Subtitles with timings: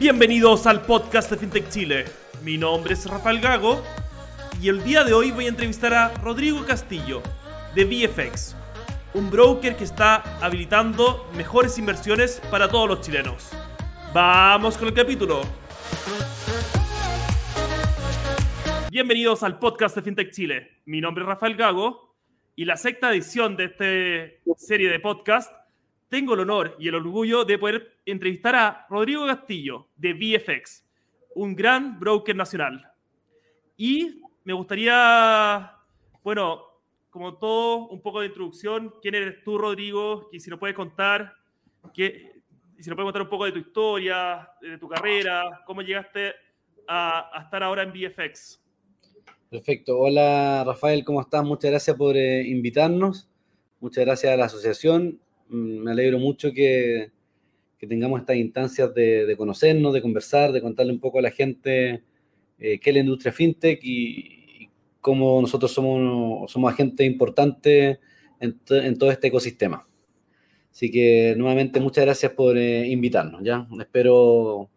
[0.00, 2.04] Bienvenidos al podcast de FinTech Chile.
[2.42, 3.82] Mi nombre es Rafael Gago
[4.60, 7.22] y el día de hoy voy a entrevistar a Rodrigo Castillo
[7.74, 8.54] de VFX,
[9.14, 13.50] un broker que está habilitando mejores inversiones para todos los chilenos.
[14.12, 15.42] Vamos con el capítulo.
[18.90, 20.82] Bienvenidos al podcast de FinTech Chile.
[20.84, 22.14] Mi nombre es Rafael Gago
[22.54, 25.50] y la sexta edición de esta serie de podcast
[26.14, 30.86] tengo el honor y el orgullo de poder entrevistar a Rodrigo Castillo de VFX,
[31.34, 32.88] un gran broker nacional.
[33.76, 35.72] Y me gustaría,
[36.22, 36.62] bueno,
[37.10, 38.94] como todo, un poco de introducción.
[39.02, 40.28] ¿Quién eres tú, Rodrigo?
[40.30, 41.34] Y si nos puedes contar,
[41.92, 42.30] que,
[42.78, 46.32] si nos puedes contar un poco de tu historia, de tu carrera, cómo llegaste
[46.86, 48.62] a, estar ahora en VFX.
[49.50, 49.98] Perfecto.
[49.98, 51.42] Hola, Rafael, ¿cómo estás?
[51.42, 53.28] Muchas gracias por eh, invitarnos.
[53.80, 57.12] Muchas gracias a la asociación me alegro mucho que,
[57.86, 62.02] tengamos estas instancias de, conocernos, de conversar, de contarle un poco a la gente
[62.58, 64.70] eh, qué es la industria fintech y,
[65.02, 67.98] cómo nosotros somos, somos agentes importantes
[68.40, 69.86] en, todo este ecosistema.
[70.70, 73.42] Así que nuevamente muchas gracias por eh, invitarnos.
[73.44, 73.66] ¿ya?
[73.78, 74.70] Espero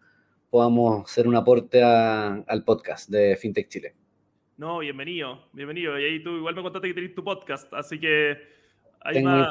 [0.49, 3.95] podamos hacer un aporte al podcast de FinTech Chile.
[4.57, 5.99] No, bienvenido, bienvenido.
[5.99, 8.37] Y ahí tú igual me contaste que tenés tu podcast, así que
[9.01, 9.49] hay Tengo más...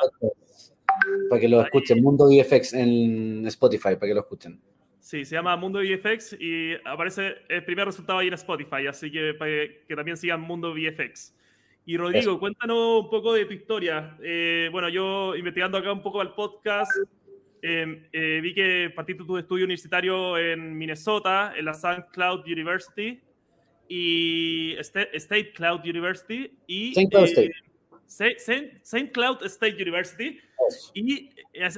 [1.28, 4.60] Para que lo escuchen, Mundo VFX en Spotify, para que lo escuchen.
[5.06, 9.34] Sí, se llama Mundo VFX y aparece el primer resultado ahí en Spotify, así que
[9.34, 9.50] para
[9.86, 11.32] que, también sigan Mundo VFX.
[11.84, 14.16] Y Rodrigo, cuéntanos un poco de tu historia.
[14.20, 16.90] Eh, bueno, yo investigando acá un poco al podcast,
[17.62, 22.06] em, eh, vi que partiste tu estudio universitario en Minnesota, en la St.
[22.10, 23.20] Cloud University
[23.88, 27.08] y State, Cloud University y St.
[27.10, 27.65] Cloud State.
[28.06, 29.12] St.
[29.12, 30.38] Cloud State University.
[30.94, 31.30] Y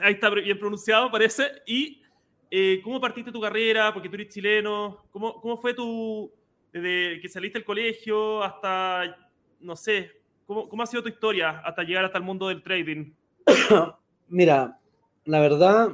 [0.03, 1.45] ahí está bien pronunciado, parece.
[1.67, 2.03] ¿Y
[2.51, 3.93] eh, cómo partiste tu carrera?
[3.93, 5.05] Porque tú eres chileno.
[5.11, 6.31] ¿Cómo, cómo fue tu.
[6.73, 9.17] desde que saliste del colegio hasta.
[9.61, 10.13] no sé.
[10.47, 13.13] ¿cómo, ¿Cómo ha sido tu historia hasta llegar hasta el mundo del trading?
[14.29, 14.79] Mira,
[15.25, 15.93] la verdad,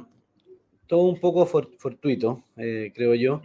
[0.87, 3.41] todo un poco fortuito, eh, creo yo.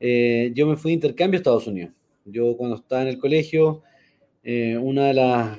[0.00, 1.92] Eh, yo me fui de intercambio a Estados Unidos.
[2.24, 3.82] Yo cuando estaba en el colegio,
[4.44, 5.58] una de las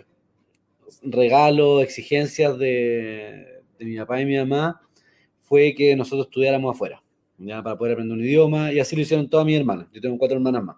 [1.03, 4.81] regalo, exigencias de, mi papá y mi mamá
[5.41, 7.01] fue que nosotros estudiáramos afuera,
[7.37, 9.87] ya para poder aprender un idioma, y así lo hicieron todas mis hermanas.
[9.93, 10.75] Yo tengo cuatro hermanas más.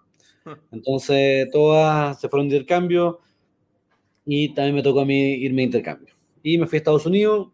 [0.70, 3.20] Entonces, todas se fueron de intercambio
[4.24, 6.14] y también me tocó a mí irme de intercambio.
[6.42, 7.48] Y me fui a Estados Unidos.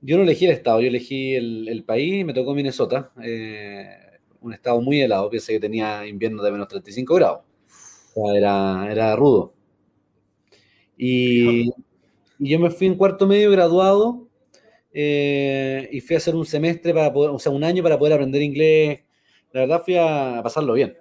[0.00, 3.86] Yo no elegí el estado, yo elegí el, país, me tocó Minnesota, eh,
[4.40, 7.40] un estado muy helado, pensé que tenía invierno de menos 35 grados.
[8.34, 9.53] era, era rudo.
[10.96, 11.70] Y,
[12.38, 14.28] yo me fui en cuarto medio graduado
[14.92, 18.14] eh, y fui a hacer un semestre, para poder, o sea, un año para poder
[18.14, 19.00] aprender inglés.
[19.52, 20.94] La verdad fui a, pasarlo bien,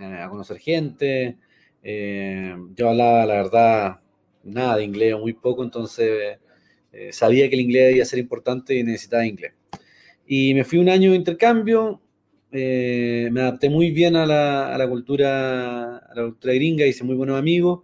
[0.00, 1.38] eh, a conocer gente.
[1.82, 4.00] Eh, yo hablaba, la verdad,
[4.42, 6.38] nada de inglés, muy poco, entonces
[7.12, 9.54] sabía que el inglés debía ser importante y necesitaba inglés.
[10.26, 12.00] Y me fui un año de intercambio,
[12.50, 17.14] me adapté muy bien a la, a la, cultura, a la cultura gringa, hice muy
[17.14, 17.82] buenos amigos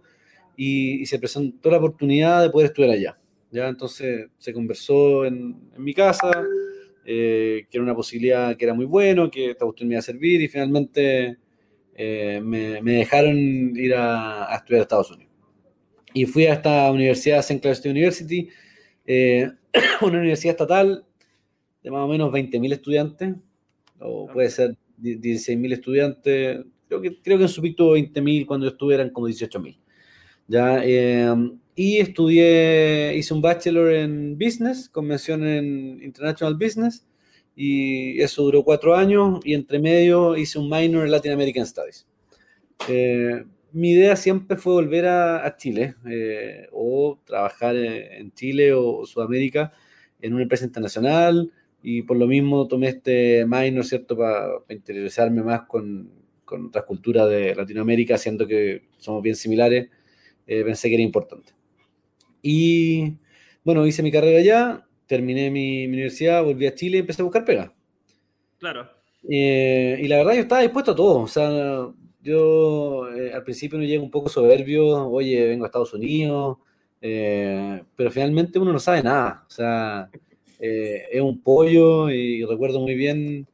[0.57, 3.17] y, se presentó la oportunidad de poder estudiar allá.
[3.51, 3.69] ¿ya?
[3.69, 6.43] Entonces se conversó en, en mi casa,
[7.05, 10.03] eh, que era una posibilidad que era muy bueno, que esta cuestión me iba a
[10.03, 11.37] servir y finalmente
[11.95, 13.37] eh, me, me, dejaron
[13.77, 15.33] ir a, a, estudiar a Estados Unidos.
[16.13, 17.61] Y fui a esta universidad, St.
[17.61, 18.49] Clair State University,
[19.05, 19.51] eh,
[20.01, 21.05] una universidad estatal
[21.83, 23.35] de más o menos 20.000 estudiantes,
[23.99, 28.65] o puede ser 16.000 estudiantes, creo que, creo que en su pico tuvo 20.000, cuando
[28.65, 29.77] yo estuve eran como 18.000.
[30.47, 30.83] ¿ya?
[30.83, 37.05] Em, y estudié, hice un bachelor en business, convención en International Business,
[37.55, 42.07] y eso duró cuatro años, y entre medio hice un minor en Latin American Studies.
[42.89, 43.43] Eh,
[43.73, 49.73] mi idea siempre fue volver a, Chile, eh, o trabajar en Chile o, Sudamérica
[50.21, 51.51] en una empresa internacional,
[51.83, 56.09] y por lo mismo tomé este minor, ¿cierto?, para, interesarme más con,
[56.43, 59.89] con otras culturas de Latinoamérica, siendo que somos bien similares
[60.47, 61.53] eh, pensé que era importante.
[62.41, 63.13] Y
[63.63, 67.43] bueno, hice mi carrera allá, terminé mi, universidad, volví a Chile y empecé a buscar
[67.43, 67.73] pega.
[68.57, 68.89] Claro.
[69.29, 71.19] Eh, y la verdad yo estaba dispuesto a todo.
[71.19, 71.89] O sea,
[72.21, 76.57] yo eh, al principio no llego un poco soberbio, oye, vengo a Estados Unidos,
[76.99, 79.43] pero finalmente uno no sabe nada.
[79.47, 80.09] O sea,
[80.59, 83.45] es un pollo y recuerdo muy bien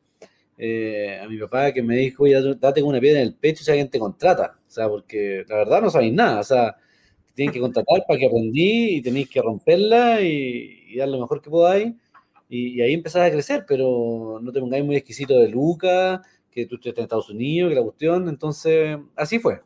[0.59, 3.71] a mi papá que me dijo, oye, date con una piedra en el pecho si
[3.71, 4.59] alguien te contrata.
[4.73, 6.39] O sea, porque la verdad no sabéis nada.
[6.39, 6.75] O sea,
[7.35, 11.51] tienen que contratar para que aprendí y tenéis que romperla y, dar lo mejor que
[11.51, 11.93] podáis.
[12.49, 16.75] y, ahí empezaba a crecer, pero no te pongáis muy exquisito de Luca, que tú
[16.75, 19.61] estés en Estados Unidos, que la cuestión, entonces así fue.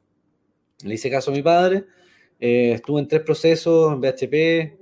[0.83, 1.85] Le hice caso a mi padre,
[2.39, 4.77] eh, estuve en tres procesos, en BHP,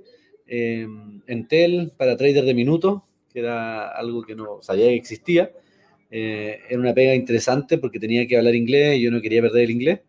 [0.48, 3.02] en TEL, para trader de minutos,
[3.32, 5.52] que era algo que no sabía que existía.
[6.10, 9.64] Eh, era una pega interesante porque tenía que hablar inglés y yo no quería perder
[9.64, 10.00] el inglés.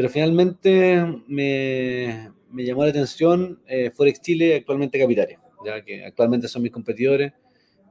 [0.00, 6.48] Pero finalmente me, me llamó la atención eh, Forex Chile, actualmente Capitaria, ya que actualmente
[6.48, 7.34] son mis competidores,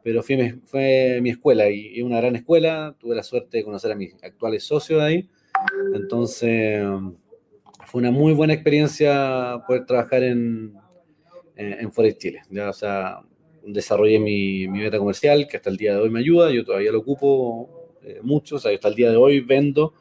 [0.03, 2.95] pero fue, fue mi escuela y es una gran escuela.
[2.99, 5.29] Tuve la suerte de conocer a mis actuales socios ahí.
[5.93, 6.83] Entonces,
[7.85, 10.73] fue una muy buena experiencia poder trabajar en,
[11.57, 12.41] en, Forex Chile.
[12.49, 13.19] Ya, o sea,
[13.63, 16.49] desarrollé mi, mi meta comercial, que hasta el día de hoy me ayuda.
[16.49, 19.93] Yo todavía lo ocupo eh, mucho, o sea, hasta el día de hoy vendo,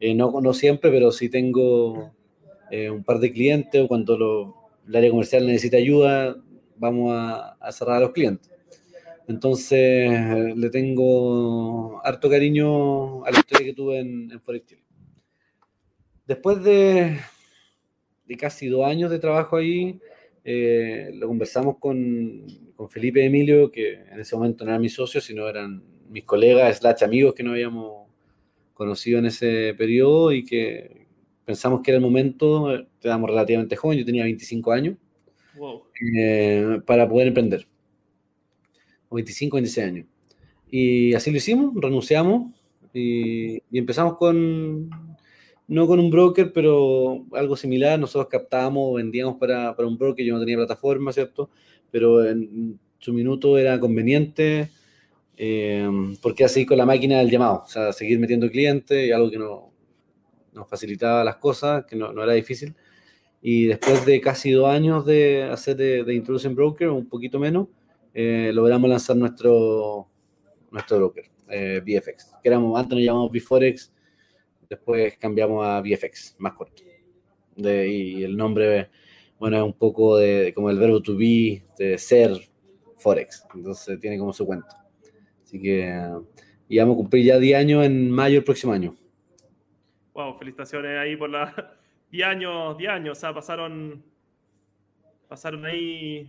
[0.00, 2.12] eh, no, no siempre, pero sí tengo
[2.70, 6.36] eh, un par de clientes o cuando lo, el área comercial necesita ayuda,
[6.76, 8.50] vamos a, cerrar a los clientes.
[9.28, 14.82] Entonces, le tengo harto cariño a la historia que tuve en, en Forex Chile.
[16.26, 17.18] Después de,
[18.26, 20.00] de, casi dos años de trabajo ahí,
[20.44, 25.24] eh, lo conversamos con, con Felipe Emilio, que en ese momento no eran mis socios,
[25.24, 28.09] sino eran mis colegas, slash amigos que no habíamos
[28.80, 31.06] conocido en ese periodo y que
[31.44, 32.72] pensamos que era el momento,
[33.02, 34.96] éramos relativamente joven, yo tenía 25 años,
[36.16, 37.68] eh, para poder emprender.
[39.10, 40.06] O 25, 26 años.
[40.70, 42.54] Y así lo hicimos, renunciamos
[42.94, 44.88] y, empezamos con,
[45.68, 48.00] no con un broker, pero algo similar.
[48.00, 51.50] Nosotros captábamos, vendíamos para, para un broker, yo no tenía plataforma, ¿cierto?
[51.90, 54.70] Pero en su minuto era conveniente,
[55.42, 55.88] eh,
[56.20, 59.38] porque así con la máquina del llamado, o sea, seguir metiendo clientes y algo que
[59.38, 59.72] no,
[60.52, 62.74] nos facilitaba las cosas, que no, no, era difícil.
[63.40, 67.68] Y después de casi dos años de hacer de, de Introducing Broker, un poquito menos,
[68.12, 70.08] eh, logramos lanzar nuestro,
[70.70, 73.94] nuestro broker, eh, VFX, que éramos, antes nos llamamos Bforex,
[74.68, 76.82] después cambiamos a VFX, más corto.
[77.56, 78.90] De, y el nombre,
[79.38, 82.32] bueno, es un poco de, como el verbo to be, de ser
[82.98, 84.80] Forex, entonces tiene como su cuento.
[85.50, 85.92] Así que,
[86.68, 88.94] y vamos a cumplir ya 10 años en mayo del próximo año
[90.20, 91.48] wow, felicitaciones ahí por los
[92.10, 94.02] 10 años, 10 años, o sea, pasaron,
[95.28, 96.28] pasaron ahí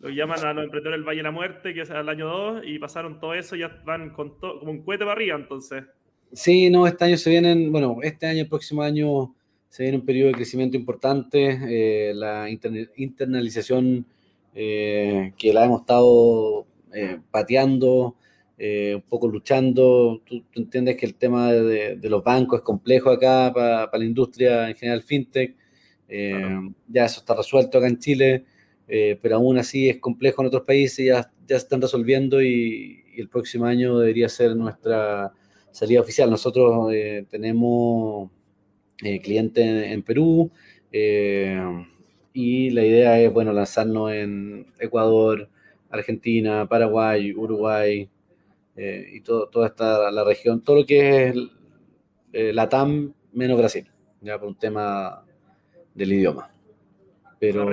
[0.00, 2.26] lo que llaman a los emprendedores el Valle de la Muerte, que es el año
[2.26, 5.84] 2, y pasaron todo eso, ya van con todo, como un cohete para arriba, entonces.
[6.32, 9.34] Sí, no, este año se vienen, bueno, este año, el próximo año,
[9.68, 11.58] se viene un periodo de crecimiento importante,
[12.10, 14.04] eh, la internalización
[14.54, 18.16] eh, que la hemos estado eh, pateando,
[18.58, 20.22] eh, un poco luchando.
[20.24, 24.76] Tú, entiendes que el tema de, los bancos es complejo acá para, la industria en
[24.76, 25.54] general fintech.
[26.08, 28.44] Eh, ya eso está resuelto acá en Chile,
[28.88, 33.30] eh, pero aún así es complejo en otros países, ya, ya están resolviendo y, el
[33.30, 35.32] próximo año debería ser nuestra
[35.72, 36.28] salida oficial.
[36.28, 36.92] Nosotros
[37.30, 38.30] tenemos
[39.22, 40.50] clientes en, en, Perú
[42.34, 45.48] y la idea es, bueno, lanzarnos en Ecuador,
[45.88, 48.10] Argentina, Paraguay, Uruguay,
[48.76, 51.36] eh, y todo, toda esta la región, todo lo que es
[52.32, 53.90] eh, la TAM menos Brasil,
[54.20, 55.24] ya por un tema
[55.94, 56.50] del idioma.
[57.40, 57.66] Pero,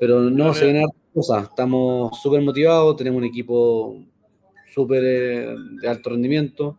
[0.00, 4.04] pero no se vienen cosas, estamos súper motivados, tenemos un equipo
[4.72, 6.78] súper eh, de alto rendimiento,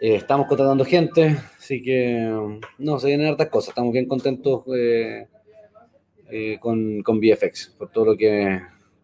[0.00, 2.30] estamos contratando gente, así que
[2.78, 4.62] no, se vienen hartas cosas, estamos bien contentos
[6.60, 8.60] con, con VFX por todo lo que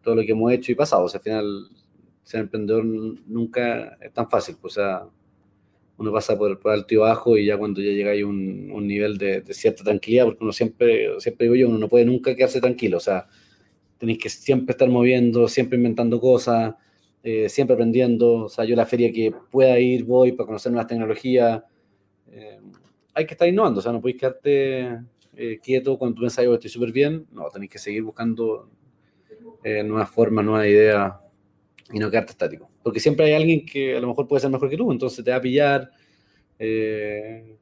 [0.06, 1.04] todo lo que hemos hecho y pasado.
[1.04, 1.68] O sea, al final
[2.26, 4.56] ser emprendedor nunca es tan fácil.
[4.60, 5.04] Pues, o sea,
[5.96, 9.16] uno pasa por, por alto y bajo y ya cuando ya llega a un, nivel
[9.16, 12.96] de, cierta tranquilidad, porque uno siempre, siempre digo yo, uno no puede nunca quedarse tranquilo.
[12.96, 13.28] O sea,
[13.96, 16.74] tenéis que siempre estar moviendo, siempre inventando cosas,
[17.22, 18.46] eh, siempre aprendiendo.
[18.46, 21.62] O sea, yo la feria que pueda ir, voy para conocer nuevas tecnologías.
[22.32, 22.58] Eh,
[23.14, 24.98] hay que estar innovando, o sea, no podéis quedarte
[25.36, 27.24] eh, quieto cuando tú pensás, que estoy súper bien.
[27.30, 28.68] No, tenéis que seguir buscando
[29.64, 31.14] nuevas formas, nuevas ideas
[31.92, 32.70] y no quedarte estático.
[32.82, 35.30] Porque siempre hay alguien que a lo mejor puede ser mejor que tú, entonces te
[35.30, 35.90] va a pillar
[36.58, 37.56] eh,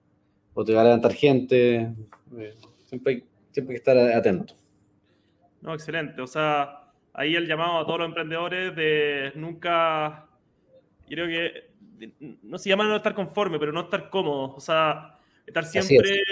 [0.55, 1.93] o te va a levantar gente.
[2.39, 2.55] Eh,
[2.85, 4.55] siempre, hay, siempre que estar atento.
[5.61, 6.21] No, excelente.
[6.21, 10.27] O sea, ahí el llamado a todos los emprendedores de nunca,
[11.09, 11.75] creo que,
[12.43, 14.55] no se llama no estar conforme, pero no estar cómodo.
[14.55, 16.23] O sea, estar siempre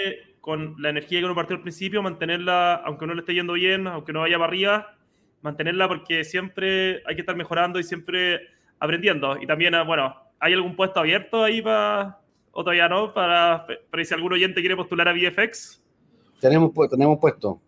[0.41, 3.87] con la energía que uno partió al principio, mantenerla, aunque no le esté yendo bien,
[3.87, 4.97] aunque no vaya para arriba,
[5.43, 8.41] mantenerla porque siempre hay que estar mejorando y siempre
[8.79, 9.37] aprendiendo.
[9.39, 12.19] Y también, ah, bueno, ¿hay algún puesto abierto ahí para,
[12.51, 15.83] o todavía no, para, para si algún oyente quiere postular a VFX?
[16.39, 17.61] Tenemos, tenemos puesto,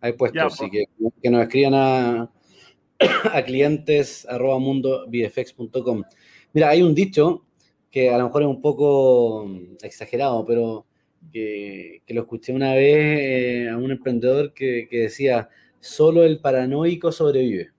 [0.00, 0.86] hay puestos, así pues.
[0.98, 2.30] que, que nos escriban a,
[3.32, 5.06] a clientes arroba mundo.
[6.52, 7.44] Mira, hay un dicho
[7.90, 9.50] que a lo mejor es un poco
[9.82, 10.86] exagerado, pero
[11.32, 15.48] que, lo escuché una vez eh, a un emprendedor que, decía,
[15.82, 17.70] solo el paranoico sobrevive.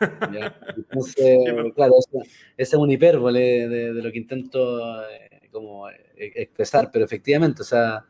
[0.76, 1.38] Entonces,
[1.74, 2.26] claro, esa,
[2.56, 8.04] es un hipérbole de, lo que intento eh, como eh, expresar, pero efectivamente, o sea,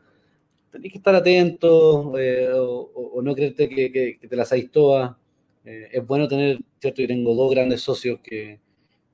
[0.71, 5.15] tenés que estar atento o, no creerte que, te las sabéis todas.
[5.63, 8.59] es bueno tener, cierto, yo tengo dos grandes socios que,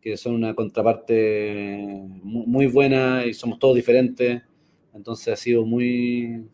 [0.03, 1.82] que son una contraparte
[2.24, 4.41] muy, buena y somos todos diferentes.
[4.93, 6.46] Entonces ha sido muy,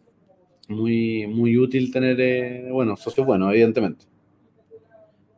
[0.69, 4.05] muy, muy útil tener, eh, bueno, socios buenos, evidentemente.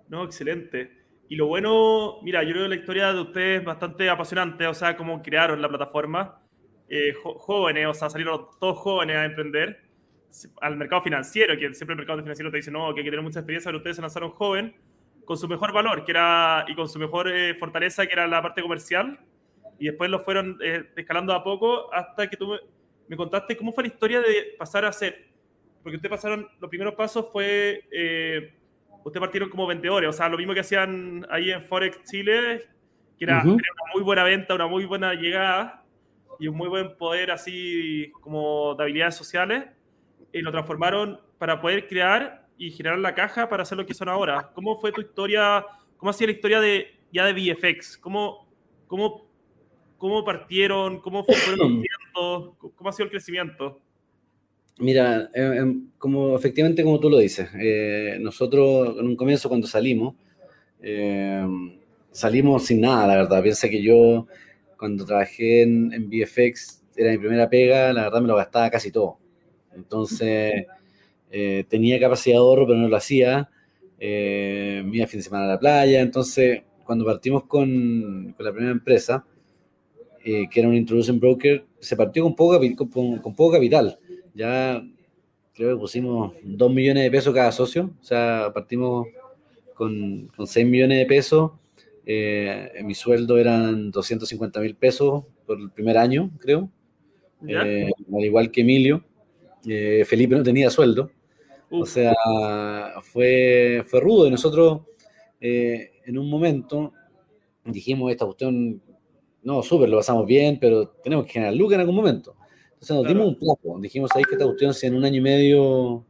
[0.09, 0.91] No, excelente.
[1.29, 4.73] Y lo bueno, mira, yo creo que la historia de ustedes es bastante apasionante, o
[4.73, 6.41] sea, cómo crearon la plataforma.
[6.89, 9.79] Eh, jóvenes, o sea, salieron todos jóvenes a emprender
[10.59, 13.23] al mercado financiero, que siempre el mercado financiero te dice, no, que hay que tener
[13.23, 14.75] mucha experiencia, pero ustedes se lanzaron joven
[15.23, 18.41] con su mejor valor, que era, y con su mejor eh, fortaleza, que era la
[18.41, 19.17] parte comercial,
[19.79, 22.57] y después lo fueron eh, escalando a poco hasta que tú
[23.11, 25.27] me, contaste cómo fue la historia de pasar a ser,
[25.83, 28.53] porque ustedes pasaron, los primeros pasos fue, eh,
[29.03, 32.67] ustedes partieron como vendedores, o sea, lo mismo que hacían ahí en Forex Chile,
[33.17, 33.61] que era, una
[33.93, 35.83] muy buena venta, una muy buena llegada
[36.39, 39.65] y un muy buen poder así como de habilidades sociales,
[40.33, 44.07] y lo transformaron para poder crear y generar la caja para hacer lo que son
[44.07, 44.51] ahora.
[44.53, 45.65] ¿Cómo fue tu historia?
[45.97, 47.97] ¿Cómo ha sido la historia de, ya de VFX?
[47.97, 48.47] ¿Cómo,
[48.87, 49.30] cómo,
[50.01, 50.99] cómo partieron?
[50.99, 51.35] ¿Cómo fue
[52.75, 53.79] ¿Cómo ha sido el crecimiento?
[54.79, 59.67] Mira, eh, em, como efectivamente como tú lo dices, eh, nosotros en un comienzo cuando
[59.67, 60.15] salimos,
[60.81, 61.45] eh,
[62.11, 63.43] salimos sin nada, la verdad.
[63.43, 64.25] Piensa que yo
[64.75, 68.91] cuando trabajé en, en VFX, era mi primera pega, la verdad me lo gastaba casi
[68.91, 69.19] todo.
[69.75, 70.65] Entonces,
[71.31, 73.51] eh, tenía capacidad de ahorro, pero no lo hacía.
[73.99, 76.01] Eh, me iba fin de semana a la playa.
[76.01, 79.25] Entonces, cuando partimos con, con la primera empresa,
[80.23, 82.59] eh, que era un introducing broker, se partió con poco,
[82.91, 83.97] con, con poco capital.
[84.33, 84.83] Ya
[85.53, 87.91] creo que pusimos 2 millones de pesos cada socio.
[87.99, 89.07] O sea, partimos
[89.73, 91.51] con, con 6 millones de pesos.
[92.83, 96.69] mi sueldo eran 250 mil pesos por el primer año, creo.
[97.41, 99.03] al igual que Emilio.
[100.05, 101.11] Felipe no tenía sueldo.
[101.71, 102.13] O sea,
[103.01, 104.27] fue, fue rudo.
[104.27, 104.81] Y nosotros,
[105.39, 106.93] eh, en un momento,
[107.63, 108.81] dijimos, esta cuestión,
[109.43, 112.35] no, súper, lo pasamos bien, pero tenemos que generar lucas en algún momento.
[112.73, 113.79] Entonces nos dimos un plazo.
[113.79, 116.05] Dijimos ahí que esta cuestión, si en un año y medio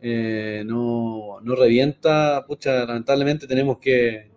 [0.00, 4.28] eh, no, no, revienta, pucha, lamentablemente tenemos que,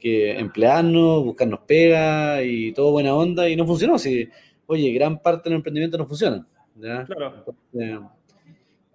[0.00, 3.48] que, emplearnos, buscarnos pega y todo buena onda.
[3.48, 3.98] Y no funcionó.
[3.98, 4.28] Si,
[4.66, 6.46] oye, gran parte del emprendimiento no funciona.
[6.76, 7.04] ¿ya?
[7.04, 7.44] Claro.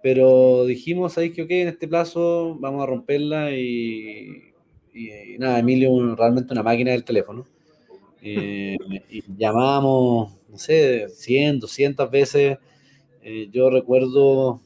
[0.02, 4.52] Pero dijimos ahí que, ok, en este plazo vamos a romperla y,
[5.38, 7.46] nada, Emilio realmente una máquina del teléfono.
[8.22, 8.76] Eh,
[9.08, 12.58] y llamábamos, no sé, 100, 200 veces.
[13.22, 14.60] Eh, yo recuerdo,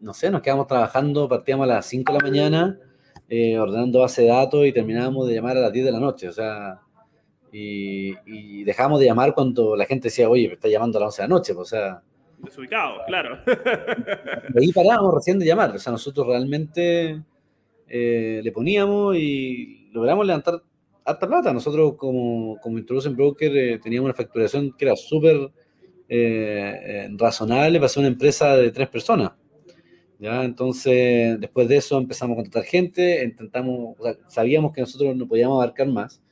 [0.00, 2.78] no sé, nos quedamos trabajando, partíamos a las 5 de la mañana,
[3.28, 6.28] eh, ordenando base de datos y terminábamos de llamar a las 10 de la noche.
[6.28, 6.80] O sea,
[7.52, 11.08] y, y dejamos de llamar cuando la gente decía, oye, me está llamando a las
[11.08, 11.54] 11 de la noche.
[11.54, 12.02] Pues, o sea,
[12.38, 13.38] desubicado, claro.
[13.44, 17.22] De ahí parábamos recién de llamar, o sea, nosotros realmente
[17.88, 20.62] eh, le poníamos y logramos levantar
[21.06, 21.52] harta plata.
[21.52, 25.50] Nosotros como, como Introducing Broker eh, teníamos una facturación que era súper
[26.08, 29.32] eh, razonable para ser una empresa de tres personas.
[30.18, 30.44] ¿ya?
[30.44, 33.96] Entonces, después de eso empezamos a contratar gente, intentamos,
[34.28, 36.22] sabíamos que nosotros no podíamos abarcar más,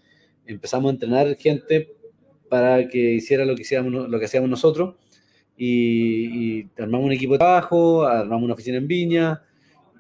[0.47, 1.91] empezamos a entrenar gente
[2.49, 4.97] para que hiciera lo que, hiciéramos, lo que hacíamos nosotros
[5.57, 9.43] y, armamos un equipo de trabajo, armamos una oficina en Viña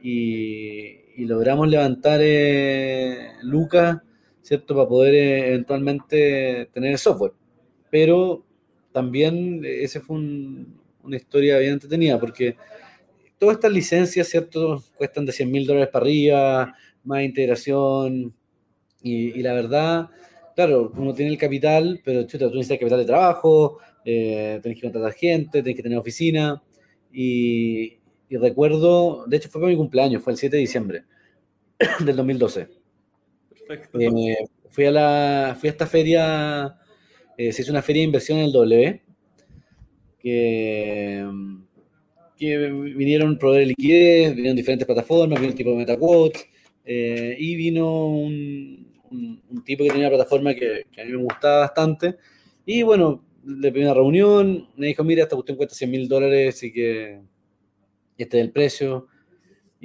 [0.02, 3.99] y, logramos levantar eh, lucas,
[4.44, 4.74] ¿cierto?
[4.76, 7.32] Para poder eh, eventualmente tener el software.
[7.90, 8.44] Pero
[8.92, 12.56] también esa fue una historia bien entretenida porque
[13.38, 14.84] todas estas licencias, ¿cierto?
[14.96, 16.74] Cuestan de 100 mil dólares para arriba,
[17.04, 18.34] más integración
[19.02, 20.08] y, la verdad,
[20.56, 24.82] claro, uno tiene el capital, pero chuta, tú necesitas capital de trabajo, eh, tenés que
[24.82, 26.62] contratar gente, tenés que tener oficina.
[27.12, 27.98] Y,
[28.30, 31.04] recuerdo, de hecho fue para mi cumpleaños, fue el 7 de diciembre
[32.00, 32.84] del 2012.
[33.68, 34.37] Eh,
[34.68, 36.76] fui, a la, fui esta feria,
[37.37, 39.02] eh, se hizo una feria de inversión en el W,
[40.18, 41.26] que,
[42.37, 46.40] que vinieron proveer de liquidez, vinieron diferentes plataformas, vino el tipo de MetaQuote,
[46.87, 48.92] y vino un,
[49.64, 52.16] tipo que tenía una plataforma que, a mí me gustaba bastante.
[52.66, 56.62] Y bueno, le pedí una reunión, me dijo, mira, esta cuestión cuesta 100 mil dólares
[56.62, 57.21] y que
[58.18, 59.09] este es el precio.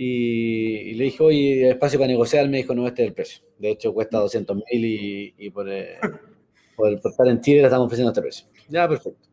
[0.02, 3.44] Y, le dije, oye, espacio para negociar, me dijo, no, este es el precio.
[3.58, 5.98] De hecho, cuesta 200 mil y, y por, eh,
[6.78, 8.48] por, estar en Chile le estamos ofreciendo este precio.
[8.70, 9.28] Ya, perfecto.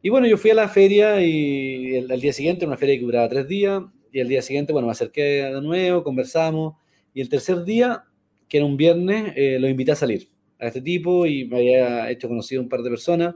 [0.00, 3.28] Y bueno, yo fui a la feria y el, día siguiente, una feria que duraba
[3.28, 6.76] tres días, y el día siguiente, bueno, me acerqué de nuevo, conversamos,
[7.12, 8.04] y el tercer día,
[8.48, 10.28] que era un viernes, eh, lo invité a salir
[10.60, 13.34] a este tipo y me había hecho conocido un par de personas.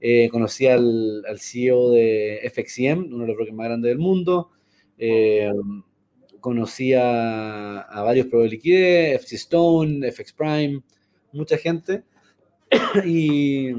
[0.00, 4.50] Eh, conocí al, al, CEO de FXCM, uno de los brokers más grandes del mundo.
[5.02, 5.50] Eh,
[6.40, 10.82] conocí a, a, varios Pro Liquidez, FC Stone, FX Prime,
[11.32, 12.02] mucha gente.
[13.06, 13.70] y,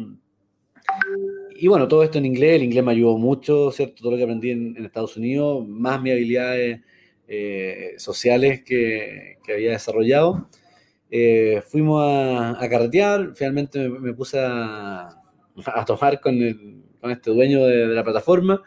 [1.55, 4.01] y bueno, todo esto en inglés, el inglés me ayudó mucho, ¿cierto?
[4.01, 6.81] Todo lo que aprendí en, Estados Unidos, más mis habilidades
[7.27, 10.49] eh, sociales que, que, había desarrollado.
[11.11, 15.09] Eh, fuimos a, a, carretear, finalmente me, puse a,
[15.65, 18.63] a, tomar con, el, con este dueño de, de la plataforma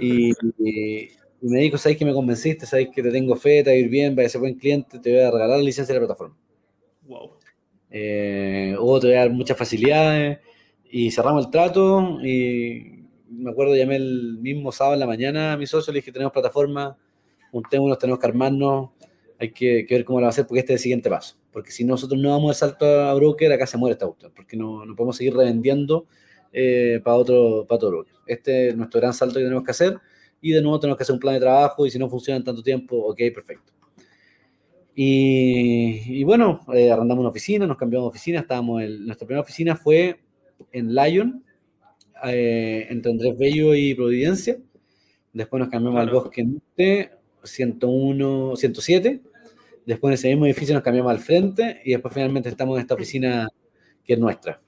[0.00, 1.10] y, y,
[1.42, 2.66] me dijo, ¿sabes que me convenciste?
[2.66, 4.98] ¿Sabes que te tengo fe, te va a ir bien, va a ser buen cliente,
[4.98, 6.36] te voy a regalar la licencia de la plataforma?
[7.06, 7.32] Wow.
[7.90, 10.38] Eh, o te voy a dar muchas facilidades
[10.90, 15.56] y cerramos el trato y me acuerdo, llamé el mismo sábado en la mañana a
[15.56, 16.96] mi socio, le dije, tenemos plataforma,
[17.50, 18.90] juntémonos, tenemos que armarnos,
[19.38, 21.36] hay que, ver cómo lo va a hacer porque este es el siguiente paso.
[21.52, 24.56] Porque si nosotros no damos el salto a broker, acá se muere esta cuestión, porque
[24.56, 26.06] no, no podemos seguir revendiendo
[26.52, 28.14] eh, para, otro, para otro broker.
[28.26, 29.98] Este es nuestro gran salto que tenemos que hacer
[30.40, 32.44] y de nuevo tenemos que hacer un plan de trabajo y si no funciona en
[32.44, 33.72] tanto tiempo, ok, perfecto.
[34.94, 39.74] Y, bueno, eh, arrendamos una oficina, nos cambiamos de oficina, estábamos en, nuestra primera oficina
[39.74, 40.20] fue
[40.72, 41.42] en Lyon,
[42.24, 44.58] eh, entre Andrés Bello y Providencia.
[45.32, 49.22] Después nos cambiamos al Bosque Norte, 101, 107.
[49.86, 52.94] Después en ese mismo edificio nos cambiamos al frente y después finalmente estamos en esta
[52.94, 53.48] oficina
[54.04, 54.60] que es nuestra,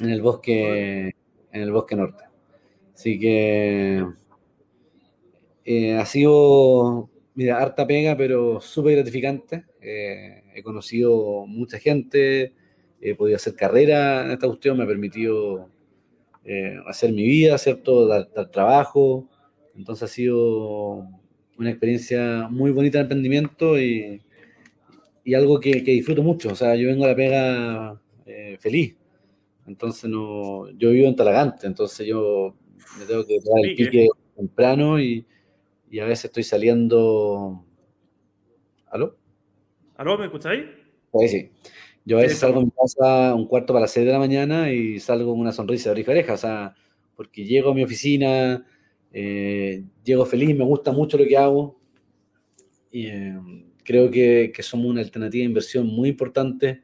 [0.00, 1.08] en el bosque,
[1.52, 2.24] en el bosque norte.
[2.94, 4.04] Así que
[5.66, 9.64] eh, ha sido, mira, harta pega, pero súper gratificante.
[9.80, 12.52] Eh, he conocido mucha gente,
[13.00, 15.68] he podido hacer carrera en esta cuestión, me ha permitido
[16.44, 18.06] eh, hacer mi vida, ¿cierto?
[18.06, 19.28] Dar, dar, trabajo.
[19.74, 21.08] Entonces ha sido
[21.58, 24.22] una experiencia muy bonita de emprendimiento y,
[25.24, 26.50] y algo que, que, disfruto mucho.
[26.50, 28.94] O sea, yo vengo a la pega eh, feliz.
[29.66, 32.54] Entonces no, yo vivo en Talagante, entonces yo
[33.00, 35.26] me tengo que dar el pique temprano y,
[35.90, 37.64] y, a veces estoy saliendo.
[38.86, 39.16] ¿Aló?
[39.96, 40.18] ¿Aló?
[40.18, 40.64] ¿Me escucháis?
[41.20, 41.50] Sí, sí.
[42.04, 44.70] Yo a veces salgo de mi casa un cuarto para las 6 de la mañana
[44.70, 46.74] y salgo con una sonrisa de oreja oreja, o sea,
[47.16, 48.64] porque llego a mi oficina,
[49.12, 51.80] eh, llego feliz, me gusta mucho lo que hago
[52.92, 53.34] y eh,
[53.82, 56.82] creo que, que, somos una alternativa de inversión muy importante,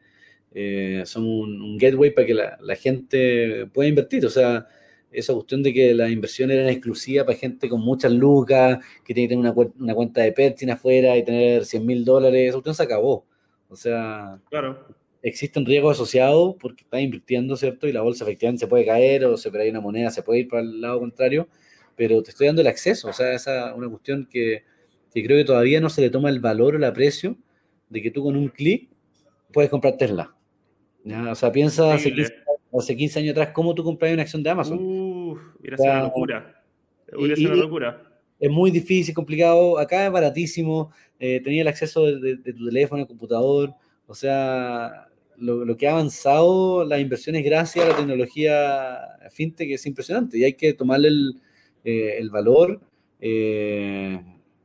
[0.53, 4.67] eh, somos un, un, gateway para que la, la, gente pueda invertir, o sea,
[5.13, 9.29] esa cuestión de que las inversiones eran exclusivas para gente con muchas lucas, que tiene
[9.29, 12.75] que tener una, una cuenta de Pertin afuera y tener 100 mil dólares, esa cuestión
[12.75, 13.27] se acabó.
[13.69, 17.87] O sea, claro existen riesgos asociados porque está invirtiendo, ¿cierto?
[17.87, 20.49] Y la bolsa efectivamente se puede caer o se hay una moneda, se puede ir
[20.49, 21.49] para el lado contrario,
[21.97, 24.65] pero te estoy dando el acceso, o sea, esa es una cuestión que,
[25.15, 27.37] que, creo que todavía no se le toma el valor o el aprecio
[27.89, 28.89] de que tú con un clic
[29.53, 30.35] puedes comprar Tesla.
[31.05, 31.31] ¿ya?
[31.31, 32.35] O sea, piensa hace 15,
[32.73, 34.79] hace 15, años atrás cómo tú compras una acción de Amazon.
[34.79, 35.02] Uh,
[35.59, 36.65] hubiera sido una locura.
[37.15, 38.03] Hubiera sido una locura.
[38.39, 39.79] Es muy difícil, complicado.
[39.79, 40.91] Acá es baratísimo.
[41.19, 43.75] Eh, tenía el acceso de, de, de tu teléfono, computador.
[44.07, 45.09] O sea,
[45.43, 48.99] lo, que ha avanzado las inversiones gracias a la tecnología
[49.31, 51.41] fintech es impresionante y hay que tomarle el,
[51.85, 52.81] eh, el valor
[53.21, 54.21] eh,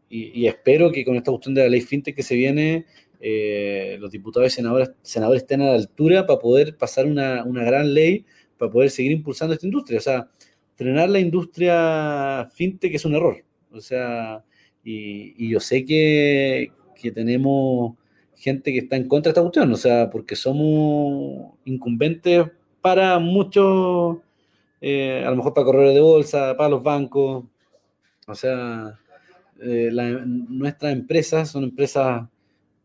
[0.09, 2.85] y, y, espero que con esta cuestión de la ley fintech que se viene,
[3.19, 7.63] eh, los diputados y senadores, senadores estén a la altura para poder pasar una, una,
[7.63, 8.25] gran ley,
[8.57, 9.97] para poder seguir impulsando esta industria.
[9.99, 10.29] O sea,
[10.77, 13.43] frenar la industria fintech es un error.
[13.71, 14.45] O sea,
[14.83, 17.95] y, yo sé que, que tenemos
[18.35, 22.45] gente que está en contra de esta cuestión, o sea, porque somos incumbentes
[22.81, 24.19] para muchos,
[24.79, 27.45] eh, a lo mejor para corredores de bolsa, para los bancos,
[28.27, 28.99] o sea,
[29.61, 32.27] eh, nuestras empresas son empresas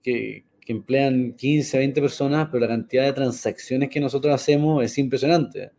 [0.03, 4.97] que, que, emplean 15, 20 personas, pero la cantidad de transacciones que nosotros hacemos es
[4.99, 5.73] impresionante.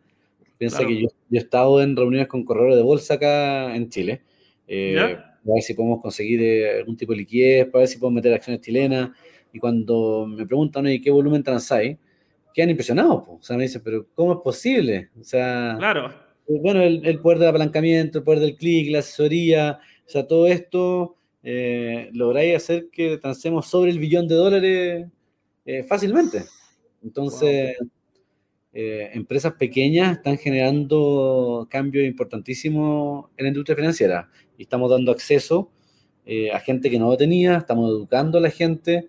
[0.64, 0.88] Piensa claro.
[0.88, 4.22] que yo, yo, he estado en reuniones con corredores de bolsa acá en Chile,
[4.66, 8.16] eh, para ver si podemos conseguir eh, algún tipo de liquidez, para ver si podemos
[8.16, 9.10] meter acciones chilenas
[9.52, 11.98] y cuando me preguntan, ¿y qué volumen transáis?
[12.54, 15.10] Quedan impresionados, o sea, me dicen, pero ¿cómo es posible?
[15.20, 16.14] O sea, claro.
[16.46, 20.46] bueno, el, el poder del apalancamiento, el poder del clic, la asesoría, o sea, todo
[20.46, 25.06] esto eh, lográis hacer que transemos sobre el billón de dólares
[25.66, 26.42] eh, fácilmente.
[27.02, 27.88] Entonces, wow.
[28.76, 35.70] Eh, empresas pequeñas están generando cambios importantísimos en la industria financiera y estamos dando acceso
[36.26, 39.08] eh, a gente que no lo tenía, estamos educando a la gente,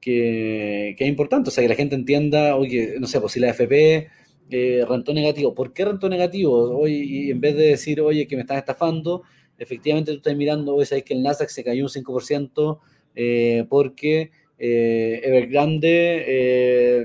[0.00, 3.50] que, es importante, o sea, que la gente entienda, oye, no sé, pues si la
[3.50, 4.08] FP
[4.50, 6.76] eh, rentó negativo, ¿por qué rentó negativo?
[6.78, 9.22] Hoy, y en vez de decir, oye, que me están estafando,
[9.58, 12.80] efectivamente tú estás mirando, hoy sabes que el Nasdaq se cayó un 5%
[13.14, 15.68] eh, porque Evergrande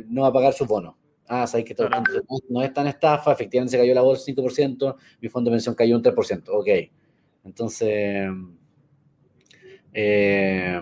[0.10, 0.96] no va a pagar sus bonos.
[1.36, 1.90] Ah, sabéis que todo,
[2.50, 5.96] no, es tan estafa, efectivamente se cayó la bolsa 5%, mi fondo de pensión cayó
[5.96, 6.50] un 3%.
[6.50, 6.68] Ok.
[7.44, 8.30] Entonces,
[9.94, 10.80] eh,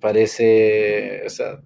[0.00, 1.62] parece, o sea,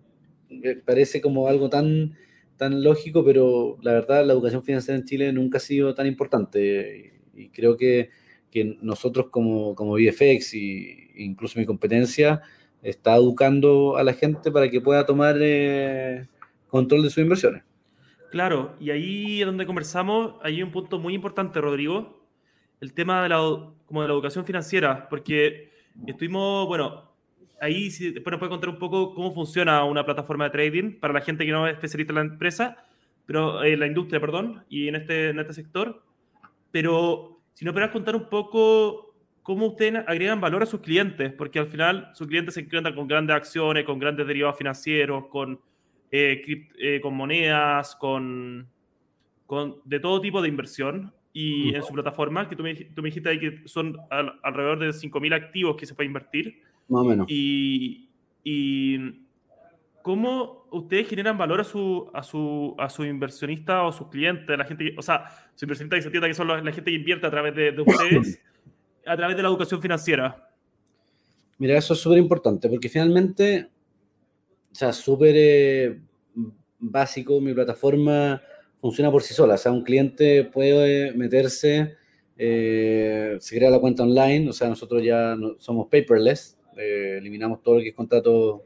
[0.87, 2.17] parece como algo tan,
[2.57, 7.21] tan lógico, pero la verdad la educación financiera en Chile nunca ha sido tan importante
[7.35, 8.11] y creo que,
[8.51, 12.41] que nosotros como, como VFX e incluso mi competencia
[12.83, 16.29] está educando a la gente para que pueda tomar eh,
[16.69, 17.63] control de sus inversiones.
[18.31, 22.27] Claro, y ahí es donde conversamos, hay un punto muy importante, Rodrigo,
[22.81, 23.37] el tema de la,
[24.07, 25.71] educación financiera, porque
[26.07, 27.11] estuvimos, bueno,
[27.61, 31.15] ahí si después nos puede contar un poco cómo funciona una plataforma de trading para
[31.15, 32.85] la gente que no es especialista en la empresa,
[33.27, 36.03] pero en la industria, perdón, y en este, este sector.
[36.71, 41.61] Pero si nos puedes contar un poco cómo ustedes agregan valor a sus clientes, porque
[41.61, 45.61] al final sus clientes se encuentran con grandes acciones, con grandes derivados financieros, con,
[46.11, 46.43] eh,
[46.79, 48.69] eh, con monedas, con,
[49.47, 51.13] con, de todo tipo de inversión.
[51.33, 54.89] Y en su plataforma, que tú me, tú me dijiste ahí que son alrededor de
[54.89, 56.63] 5.000 activos que se puede invertir.
[56.89, 57.27] Más o menos.
[57.29, 58.09] Y,
[58.43, 59.27] y
[60.01, 64.65] ¿cómo ustedes generan valor a su, a su, a su inversionista o sus clientes, la
[64.65, 67.27] gente, o sea, su inversionista que se entienda que son la, la gente que invierte
[67.27, 68.41] a través de, de ustedes,
[69.07, 70.49] a través de la educación financiera?
[71.59, 73.69] Mira, eso es súper importante, porque finalmente,
[74.77, 76.01] sea, súper eh,
[76.79, 78.43] básico, mi plataforma
[78.81, 79.55] funciona por sí sola.
[79.55, 81.97] O sea, un cliente puede meterse,
[82.39, 87.77] eh, se crea la cuenta online, o sea, nosotros ya somos paperless, eh, eliminamos todo
[87.77, 88.65] lo que es contrato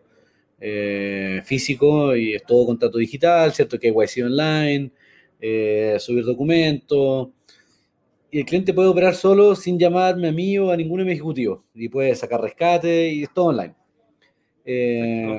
[0.61, 3.79] eh, físico y es todo contrato digital, ¿cierto?
[3.79, 4.91] Que KYC online,
[5.41, 7.29] eh, subir documentos.
[8.31, 11.15] Y el cliente puede operar solo sin llamarme a mí o a ninguno de mis
[11.15, 11.61] ejecutivos.
[11.75, 13.75] Y puede sacar rescate y es todo online.
[14.65, 15.39] Eh,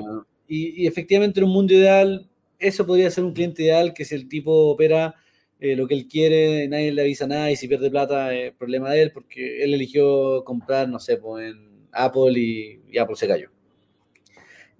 [0.52, 4.14] y, y, efectivamente en un mundo ideal, eso podría ser un cliente ideal, que si
[4.14, 5.14] el tipo opera
[5.60, 8.90] eh, lo que él quiere, nadie le avisa nada y si pierde plata es problema
[8.90, 13.28] de él porque él eligió comprar, no sé, pues en Apple y, y Apple se
[13.28, 13.50] cayó.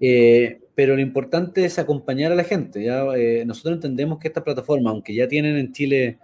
[0.01, 2.83] Eh, pero lo importante es acompañar a la gente.
[2.83, 3.05] ¿ya?
[3.17, 6.19] Eh, nosotros entendemos que esta plataforma, aunque ya tienen en Chile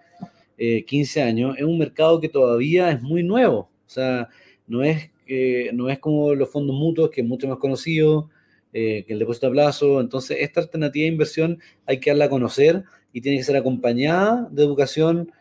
[0.56, 3.58] eh, 15 años, es un mercado que todavía es muy nuevo.
[3.86, 4.28] O sea,
[4.66, 8.30] no es, eh, no es como los fondos mutuos, que es mucho más conocido,
[8.72, 10.00] que el depósito a plazo.
[10.00, 14.48] Entonces, esta alternativa de inversión hay que darla a conocer y tiene que ser acompañada
[14.50, 15.32] de educación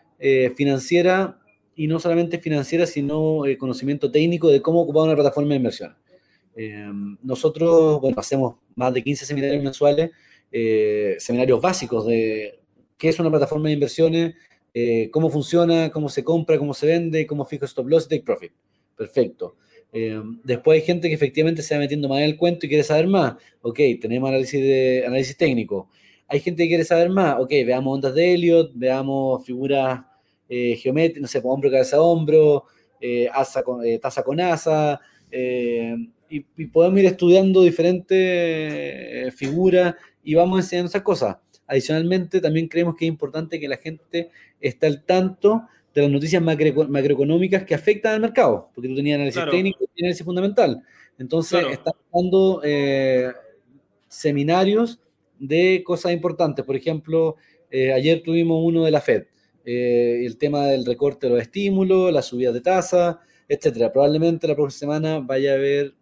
[0.56, 1.40] financiera
[1.76, 5.96] y no solamente financiera, sino conocimiento técnico de cómo ocupar una plataforma de inversión.
[6.60, 6.90] Eh,
[7.22, 10.10] nosotros, bueno, hacemos más de 15 seminarios mensuales,
[10.52, 12.60] eh, seminarios básicos de
[12.98, 14.34] qué es una plataforma de inversiones,
[14.74, 18.24] eh, cómo funciona, cómo se compra, cómo se vende, cómo fijo stop loss y take
[18.24, 18.52] profit.
[18.96, 19.58] Perfecto.
[19.94, 22.84] Eh, después hay gente que efectivamente se va metiendo más en el cuento y quiere
[22.84, 23.36] saber más.
[23.62, 25.90] Ok, tenemos análisis, análisis técnico.
[26.28, 27.38] Hay gente que quiere saber más.
[27.40, 30.02] Ok, veamos ondas de Elliot, veamos figuras
[30.50, 32.64] geométricas, no sé, hombro, cabeza, hombro,
[33.34, 35.96] asa con, tasa con asa, eh,
[36.30, 41.38] y, y, podemos ir estudiando diferentes eh, figuras y vamos enseñando esas cosas.
[41.68, 45.64] Adicionalmente, también creemos que es importante que la gente esté al tanto
[46.02, 49.52] de las noticias macro, macroeconómicas que afectan al mercado, porque tú tenías análisis claro.
[49.52, 50.84] técnico y análisis fundamental.
[51.18, 51.74] Entonces, claro.
[51.74, 53.32] están dando eh,
[54.08, 55.00] seminarios
[55.40, 56.64] de cosas importantes.
[56.64, 57.36] Por ejemplo,
[57.72, 59.26] eh, ayer tuvimos uno de la FED,
[59.66, 63.92] eh, el tema del recorte de los estímulos, las subidas de tasa, etcétera.
[63.92, 65.96] Probablemente la próxima semana vaya a haber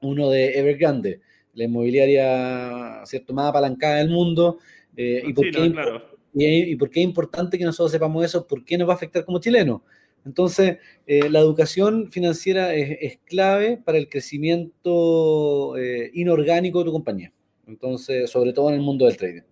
[0.00, 1.20] uno de Evergrande,
[1.54, 3.34] la inmobiliaria ¿cierto?
[3.34, 4.58] más apalancada del mundo.
[4.96, 6.13] Eh, y, por sí, qué, no, claro.
[6.34, 8.96] Y, y, por qué es importante que nosotros sepamos eso, por qué nos va a
[8.96, 9.82] afectar como chilenos.
[10.24, 16.92] Entonces, eh, la educación financiera es, es, clave para el crecimiento eh, inorgánico de tu
[16.92, 17.32] compañía.
[17.66, 19.42] Entonces, sobre todo en el mundo del trading.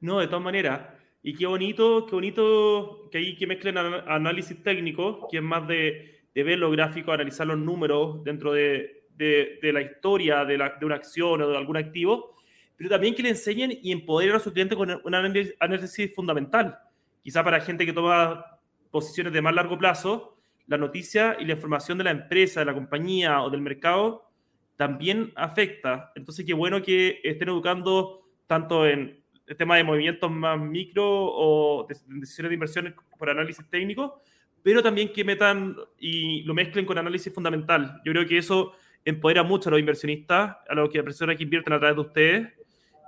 [0.00, 0.88] No, de todas maneras.
[1.22, 6.22] Y qué bonito, qué bonito que hay que mezclen análisis técnico, que es más de,
[6.34, 10.86] de ver los gráficos, analizar los números dentro de, de, de la historia la, de,
[10.86, 12.34] una acción o de algún activo,
[12.82, 16.76] pero también que le enseñen y empoderen a su cliente con un análisis, fundamental.
[17.22, 18.44] Quizá para gente que toma
[18.90, 22.74] posiciones de más largo plazo, la noticia y la información de la empresa, de la
[22.74, 24.28] compañía o del mercado
[24.74, 26.10] también afecta.
[26.16, 31.86] Entonces, qué bueno que estén educando tanto en el tema de movimientos más micro o
[31.88, 34.20] de decisiones de inversión por análisis técnico,
[34.60, 38.02] pero también que metan y lo mezclen con análisis fundamental.
[38.04, 38.72] Yo creo que eso
[39.04, 42.61] empodera mucho a los inversionistas, a los que personas que invierten a través de ustedes,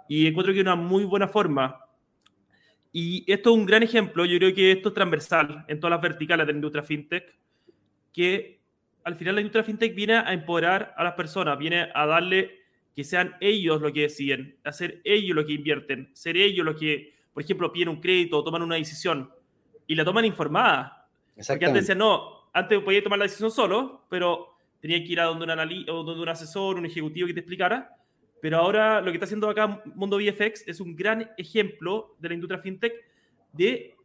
[0.09, 1.81] y encuentro que es una muy buena forma.
[2.93, 6.01] Y esto es un gran ejemplo, yo creo que esto es transversal en todas las
[6.01, 7.35] verticales de la industria fintech,
[8.13, 8.61] que
[9.03, 12.63] al final la industria fintech viene a empoderar a las personas, viene a darle
[12.95, 17.15] que sean ellos los que deciden, hacer ellos los que invierten, ser ellos los que,
[17.33, 19.31] por ejemplo, piden un crédito o toman una decisión
[19.87, 21.09] y la toman informada.
[21.35, 25.25] Porque antes decían, no, antes podía tomar la decisión solo, pero tenía que ir a
[25.25, 27.91] donde un, donde un asesor, un ejecutivo que te explicara.
[28.45, 32.35] Pero ahora lo que está haciendo acá Mundo VFX es un gran ejemplo de la
[32.35, 32.93] industria fintech
[33.55, 33.97] de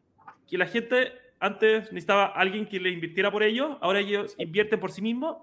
[0.47, 4.93] que la gente antes necesitaba alguien que le invirtiera por ellos, ahora ellos invierten por
[4.93, 5.39] sí mismos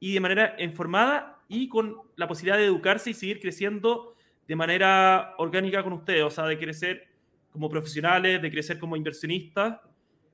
[0.00, 4.14] y de manera informada y con la posibilidad de educarse y seguir creciendo
[4.46, 7.06] de manera orgánica con ustedes, o sea, de crecer
[7.52, 9.78] como profesionales, de crecer como inversionistas,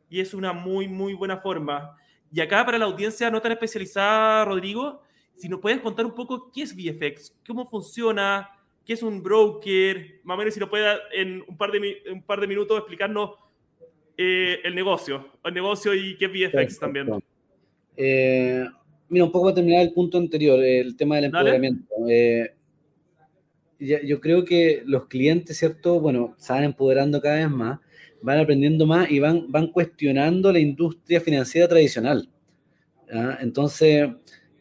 [0.08, 1.96] y es una muy, muy buena forma.
[2.32, 5.02] Y acá para la audiencia no tan especializada, Rodrigo,
[5.36, 8.48] si nos puedes contar un poco qué es VFX, cómo funciona,
[8.84, 12.22] qué es un broker, más o menos si nos puede en un par de, un
[12.22, 13.30] par de minutos explicarnos
[14.16, 17.08] eh, el negocio, el negocio y qué es VFX también.
[17.96, 18.64] Eh,
[19.08, 21.94] mira, un poco para terminar el punto anterior, el tema del empoderamiento.
[22.08, 22.54] Eh,
[23.78, 26.00] yo creo que los clientes, ¿cierto?
[26.00, 27.80] Bueno, se van empoderando cada vez más,
[28.22, 32.28] van aprendiendo más y van, van cuestionando la industria financiera tradicional.
[33.40, 34.08] Entonces,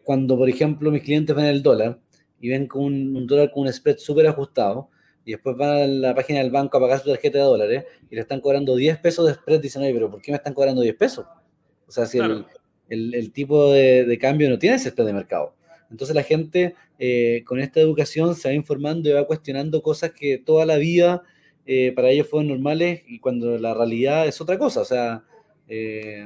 [0.04, 2.00] cuando, por ejemplo, mis clientes ven el dólar
[2.40, 4.90] y ven con un, dólar con un spread súper ajustado,
[5.26, 8.16] y después van a la página del banco a pagar su tarjeta de dólares y
[8.16, 10.82] le están cobrando 10 pesos de spread, dicen, oye, pero ¿por qué me están cobrando
[10.82, 11.26] 10 pesos?
[11.88, 12.46] O sea, si el,
[12.90, 15.56] el, tipo de, de, cambio no tiene ese spread de mercado.
[15.90, 20.38] Entonces la gente eh, con esta educación se va informando y va cuestionando cosas que
[20.38, 21.24] toda la vida
[21.66, 24.82] eh, para ellos fueron normales y cuando la realidad es otra cosa.
[24.82, 25.24] O sea,
[25.68, 26.26] eh,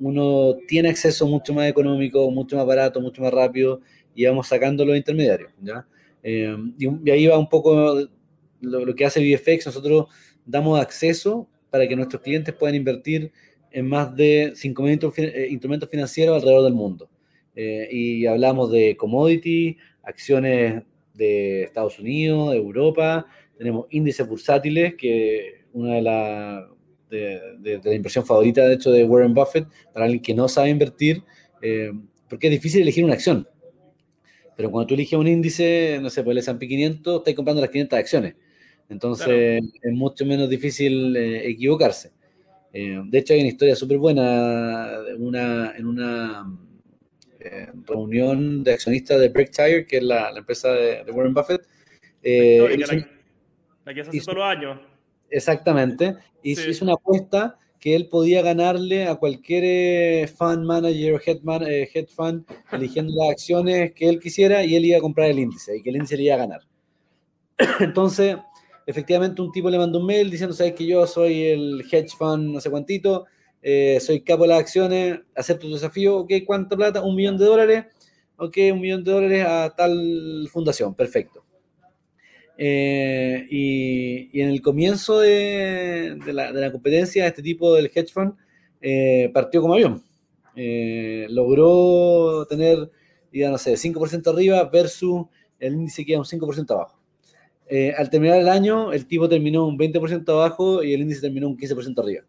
[0.00, 3.80] uno tiene acceso mucho más económico, mucho más barato, mucho más rápido
[4.14, 5.50] y vamos sacando los intermediarios.
[5.62, 5.86] ¿ya?
[6.22, 8.08] y, ahí va un poco
[8.60, 9.66] lo, lo, que hace VFX.
[9.66, 10.06] Nosotros
[10.44, 13.32] damos acceso para que nuestros clientes puedan invertir
[13.74, 17.10] en más de 5.000 instrumentos financieros alrededor del mundo.
[17.56, 23.26] Eh, y hablamos de commodity, acciones de Estados Unidos, de Europa,
[23.58, 26.64] tenemos índices bursátiles, que una de las
[27.10, 31.22] de, la inversión favorita, de hecho, de Warren Buffett, para alguien que no sabe invertir,
[31.62, 31.92] eh,
[32.28, 33.48] porque es difícil elegir una acción.
[34.56, 37.70] Pero cuando tú eliges un índice, no sé, pues el S&P 500, estás comprando las
[37.70, 38.34] 500 acciones.
[38.88, 42.12] Entonces es mucho menos difícil eh, equivocarse.
[42.72, 46.44] de hecho, hay una historia súper buena una, en una
[47.44, 51.66] eh, reunión de accionistas de Berkshire, que es la, empresa de, Warren Buffett.
[52.22, 52.58] Eh,
[53.84, 54.80] la, que hace todos los años.
[55.30, 56.16] Exactamente.
[56.42, 61.88] Y hizo una apuesta que él podía ganarle a cualquier eh, fund manager o head,
[61.94, 65.76] head fund eligiendo las acciones que él quisiera y él iba a comprar el índice
[65.76, 66.60] y que el índice le iba a ganar.
[67.80, 68.36] Entonces,
[68.86, 72.54] efectivamente, un tipo le mandó un mail diciendo, sabes que yo soy el hedge fund
[72.54, 73.26] no sé cuántito,
[73.62, 77.02] eh, soy capo de las acciones, acepto tu desafío, ok, ¿cuánta plata?
[77.02, 77.84] Un millón de dólares,
[78.36, 81.43] ok, un millón de dólares a tal fundación, perfecto.
[82.56, 88.34] Eh, y, en el comienzo de, la, competencia, este tipo del hedge fund
[88.80, 90.02] eh, partió como avión.
[91.28, 92.90] logró tener,
[93.32, 95.26] ya no sé, 5% arriba versus
[95.58, 97.00] el índice que era un 5% abajo.
[97.96, 101.56] al terminar el año, el tipo terminó un 20% abajo y el índice terminó un
[101.56, 102.24] 15% arriba.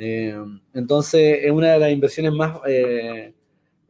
[0.00, 0.32] Eh,
[0.74, 3.34] entonces, es una de las inversiones más eh,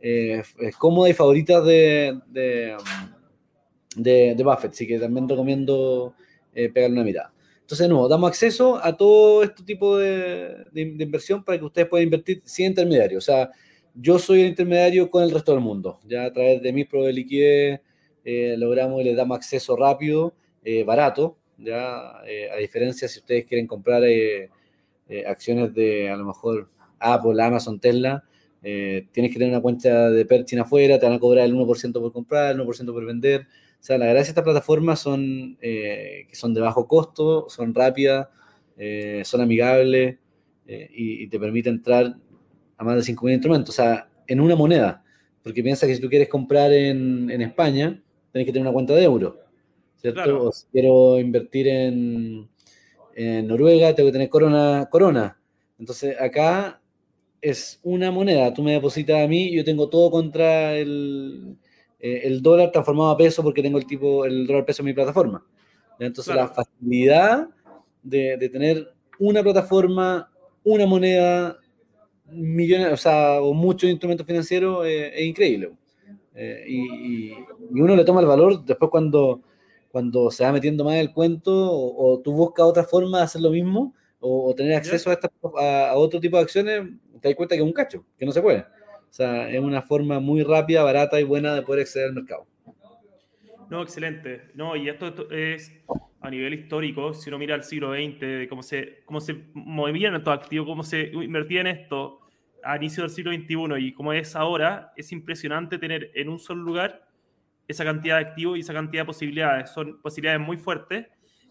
[0.00, 0.42] eh,
[0.78, 2.74] cómodas y favoritas de, de,
[3.98, 6.14] Buffett, así que también recomiendo
[6.52, 7.32] pegarle una mirada.
[7.60, 12.04] Entonces, de nuevo, damos acceso a todo este tipo de, inversión para que ustedes puedan
[12.04, 13.18] invertir sin intermediario.
[13.18, 13.50] O sea,
[13.94, 16.00] yo soy el intermediario con el resto del mundo.
[16.06, 17.80] Ya a través de mis pruebas de liquidez
[18.56, 20.34] logramos y les damos acceso rápido,
[20.86, 21.36] barato.
[21.58, 24.02] Ya, a diferencia si ustedes quieren comprar
[25.08, 28.24] eh, acciones de a lo mejor Apple, Amazon, Tesla,
[28.62, 31.92] eh, tienes que tener una cuenta de Perchin afuera, te van a cobrar el 1%
[31.94, 33.46] por comprar, el 1% por vender.
[33.80, 37.74] O sea, la gracia de estas plataformas son eh, que son de bajo costo, son
[37.74, 38.28] rápidas,
[39.24, 40.18] son amigables
[40.66, 42.14] y, te permite entrar
[42.76, 43.74] a más de 5.000 instrumentos.
[43.74, 45.02] O sea, en una moneda.
[45.42, 48.00] Porque piensa que si tú quieres comprar en, en España,
[48.32, 49.38] tienes que tener una cuenta de euro.
[49.96, 50.44] ¿Cierto?
[50.44, 52.48] O si quiero invertir en,
[53.18, 55.40] en Noruega tengo que tener corona, corona.
[55.78, 56.80] Entonces acá
[57.40, 61.56] es una moneda, tú me depositas a mí, yo tengo todo contra el,
[62.00, 64.92] eh, el dólar transformado a peso porque tengo el tipo, el dólar peso en mi
[64.92, 65.44] plataforma.
[65.98, 67.48] Entonces la facilidad
[68.02, 70.30] de, de, tener una plataforma,
[70.62, 71.58] una moneda
[72.30, 75.72] millones, o sea, o muchos instrumentos financieros, eh, es increíble.
[76.34, 77.32] Eh, y,
[77.70, 79.42] uno le toma el valor después cuando,
[79.90, 83.42] cuando se va metiendo más en el cuento o, tú buscas otra forma de hacer
[83.42, 86.88] lo mismo o, tener acceso a, a, otro tipo de acciones,
[87.20, 88.64] te das cuenta que es un cacho, que no se puede.
[89.08, 92.46] O sea, es una forma muy rápida, barata y buena de poder acceder al mercado.
[93.70, 94.50] No, excelente.
[94.54, 95.72] No, y esto, es
[96.20, 100.14] a nivel histórico, si uno mira el siglo XX, de cómo se, cómo se movían
[100.14, 102.20] estos activos, cómo se invertía en esto
[102.64, 106.62] a inicio del siglo XXI y cómo es ahora, es impresionante tener en un solo
[106.62, 107.08] lugar
[107.68, 109.70] esa cantidad de activos y esa cantidad de posibilidades.
[109.70, 111.06] Son posibilidades muy fuertes.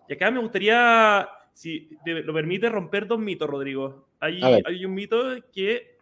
[0.10, 4.10] Y acá me gustaría, si lo permite, romper dos mitos, Rodrigo.
[4.20, 5.22] Hay, hay un mito
[5.54, 5.98] que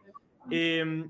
[0.49, 1.05] eh,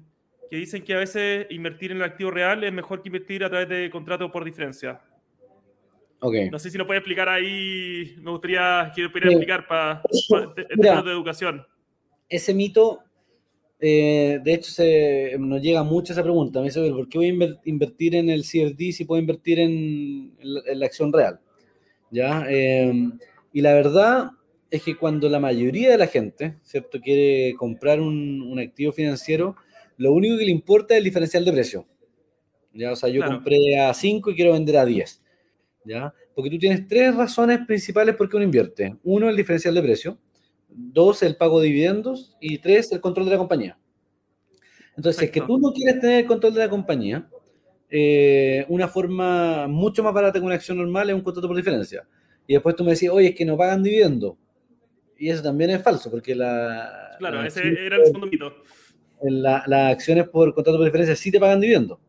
[0.50, 3.50] que dicen que a veces invertir en el activo real es mejor que invertir a
[3.50, 5.02] través de contratos por diferencia.
[6.20, 6.50] Okay.
[6.50, 10.02] No sé si lo puede explicar ahí, me gustaría que lo explicar para,
[10.82, 11.66] para de educación.
[12.30, 13.02] Ese mito,
[13.80, 16.60] eh, de hecho, se, nos llega mucho esa pregunta.
[16.60, 20.86] Me dice, ¿por qué voy a invertir en el CRD si puedo invertir en, la,
[20.86, 21.40] acción real?
[22.10, 22.46] ¿Ya?
[22.50, 23.10] Eh,
[23.54, 24.32] y la verdad
[24.72, 29.56] es que cuando la mayoría de la gente, ¿cierto?, quiere comprar un, un activo financiero,
[29.98, 31.88] lo único que le importa es el diferencial de precio.
[32.74, 32.92] ¿ya?
[32.92, 35.22] O sea, yo compré a 5 y quiero vender a 10.
[35.86, 36.14] ¿ya?
[36.36, 38.98] Porque tú tienes tres razones principales por qué uno invierte.
[39.04, 40.18] Uno, el diferencial de precio.
[40.68, 42.36] Dos, el pago de dividendos.
[42.42, 43.78] Y tres, el control de la compañía.
[44.98, 47.30] Entonces, si es que tú no quieres tener el control de la compañía,
[47.90, 52.08] eh, una forma mucho más barata que una acción normal es un contrato por diferencia.
[52.48, 54.36] Y después tú me decís, oye, es que no pagan dividendos.
[55.18, 57.16] Y eso también es falso, porque la...
[57.20, 58.54] Claro, ese era el segundo mito
[59.32, 62.00] las acciones por contrato por diferencia sí te pagan dividendos.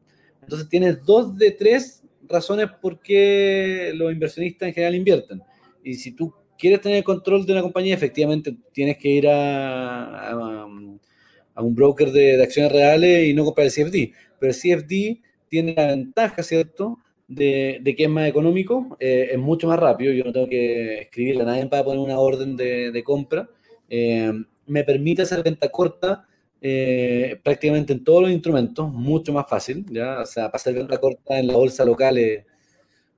[0.42, 5.42] Entonces tienes dos de tres razones por qué los inversionistas en general invierten.
[5.83, 11.62] Y si tú quieres tener control de una compañía, efectivamente tienes que ir a, a,
[11.62, 14.12] un broker de, acciones reales y no comprar el CFD.
[14.38, 16.98] Pero el CFD tiene la ventaja, ¿cierto?,
[17.29, 20.12] de, que es más económico, eh, es mucho más rápido.
[20.12, 23.48] Yo no tengo que escribirle a nadie para poner una orden de, compra.
[23.88, 24.33] Eh,
[24.66, 26.26] me permite hacer venta corta
[26.61, 30.21] eh, prácticamente en todos los instrumentos, mucho más fácil, ¿ya?
[30.21, 32.19] O sea, pasar la corta en la bolsa local,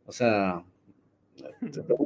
[0.05, 0.65] o sea,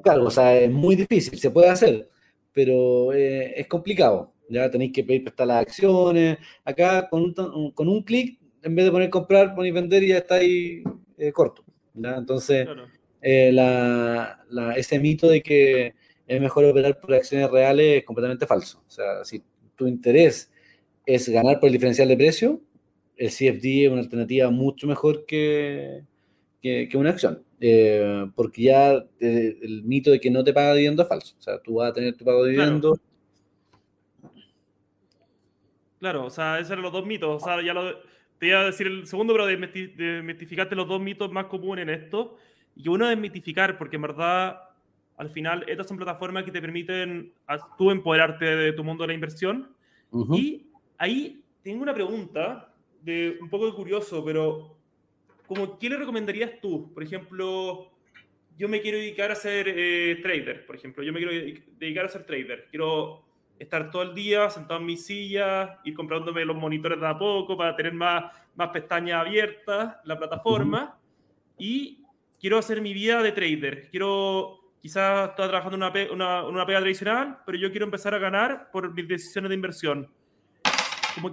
[0.04, 2.08] o sea, es muy difícil, se puede hacer,
[2.52, 7.88] pero eh, es complicado, ya tenéis que pedir prestar las acciones, acá con un, con
[7.88, 10.84] un clic, en vez de poner comprar, poner vender y ya está ahí
[11.16, 11.64] eh, corto,
[11.94, 12.16] ¿ya?
[12.16, 12.68] Entonces,
[13.22, 15.94] la, la, ese mito de que
[16.26, 19.42] es mejor operar por acciones reales es completamente falso, o sea, si
[19.74, 20.51] tu interés
[21.06, 22.60] es ganar por el diferencial de precio,
[23.16, 26.02] el CFD es una alternativa mucho mejor que,
[26.60, 27.42] que, una acción.
[27.60, 31.36] Eh, porque ya eh, el mito de que no te paga dividendo es falso.
[31.38, 32.98] O sea, tú vas a tener tu pago de dividendo.
[36.00, 37.42] Claro, o sea, esos eran los dos mitos.
[37.42, 37.96] O sea, ya lo,
[38.38, 42.36] te iba a decir el segundo, pero desmitificarte los dos mitos más comunes en esto.
[42.74, 44.58] Y uno es desmitificar, porque en verdad,
[45.16, 49.08] al final, estas son plataformas que te permiten a, tú empoderarte de tu mundo de
[49.08, 49.76] la inversión.
[50.34, 54.76] Y ahí tengo una pregunta de un poco de curioso, pero
[55.46, 56.92] como, ¿qué le recomendarías tú?
[56.92, 57.90] Por ejemplo,
[58.56, 62.08] yo me quiero dedicar a ser eh, trader, por ejemplo, yo me quiero dedicar a
[62.08, 62.68] ser trader.
[62.70, 63.24] Quiero
[63.58, 67.56] estar todo el día sentado en mi silla, ir comprándome los monitores de a poco
[67.56, 70.98] para tener más, más pestañas abiertas, la plataforma,
[71.58, 72.02] y
[72.40, 73.88] quiero hacer mi vida de trader.
[73.90, 78.70] Quiero, quizás estar trabajando en una, una pega tradicional, pero yo quiero empezar a ganar
[78.72, 80.10] por mis decisiones de inversión.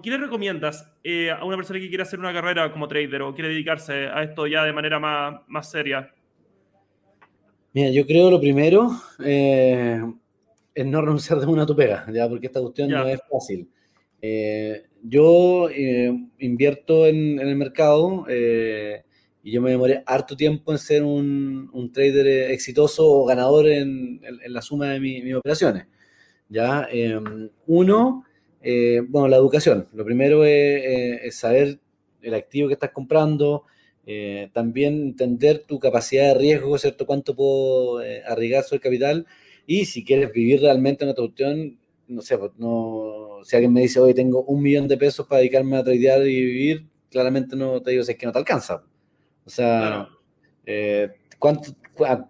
[0.04, 3.34] ¿Qué le recomiendas eh, a una persona que quiere hacer una carrera como trader o
[3.34, 6.14] quiere dedicarse a esto ya de manera más, más seria?
[7.74, 8.90] Mira, yo creo lo primero
[9.24, 10.02] eh,
[10.74, 12.28] es no renunciar de una a tu pega, ¿ya?
[12.28, 13.70] porque esta cuestión no es fácil.
[14.22, 15.70] Eh, yo
[16.40, 22.52] invierto en, el mercado y yo me demoré harto tiempo en ser un, un trader
[22.52, 25.88] exitoso o ganador en, la suma de mis operaciones.
[26.50, 26.90] ¿ya?
[27.68, 28.26] uno,
[28.62, 29.88] eh, bueno, la educación.
[29.94, 31.80] Lo primero eh, es, saber
[32.22, 33.64] el activo que estás comprando,
[34.06, 37.06] eh, también entender tu capacidad de riesgo, ¿cierto?
[37.06, 39.28] Cuánto puedo arriesgar sobre el capital
[39.66, 43.82] y si quieres vivir realmente en otra cuestión, no sé, pues, no, si alguien me
[43.82, 47.82] dice, hoy tengo un millón de pesos para dedicarme a tradear y vivir, claramente no
[47.82, 48.84] te digo, si es que no te alcanza.
[49.46, 50.10] O sea,
[51.38, 51.76] ¿cuánto,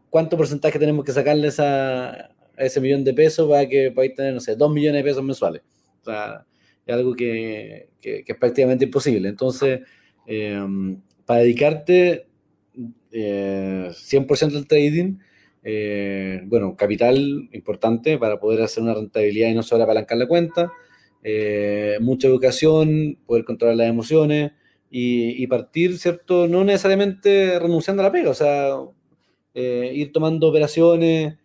[0.09, 4.41] ¿cuánto porcentaje tenemos que sacarles a, ese millón de pesos para que podáis tener, no
[4.41, 5.61] sé, dos millones de pesos mensuales?
[6.87, 9.29] Algo que, que, es prácticamente imposible.
[9.29, 9.81] Entonces,
[10.25, 12.27] em, para dedicarte
[13.11, 15.17] 100% eh, al trading,
[15.63, 20.71] eh, bueno, capital importante para poder hacer una rentabilidad y no solo apalancar la cuenta.
[21.23, 24.53] eh, mucha educación, poder controlar las emociones
[24.89, 26.47] y, partir, ¿cierto?
[26.47, 28.75] No necesariamente renunciando a la pega, o sea,
[29.53, 31.37] eh, ir tomando operaciones,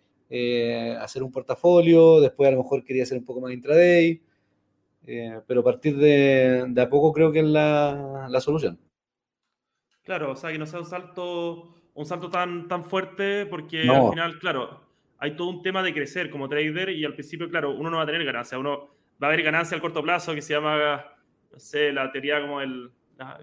[1.00, 4.20] hacer un portafolio, después a lo mejor quería hacer un poco más intraday,
[5.46, 8.78] pero partir de, de, a poco creo que es la, la, solución.
[10.02, 14.10] Claro, o sea, que no sea un salto, un salto tan, tan fuerte, porque al
[14.10, 14.80] final, claro,
[15.18, 18.02] hay todo un tema de crecer como trader y al principio, claro, uno no va
[18.04, 18.88] a tener ganancia, uno
[19.22, 21.04] va a haber ganancia al corto plazo que se llama,
[21.52, 22.90] no sé, la teoría como el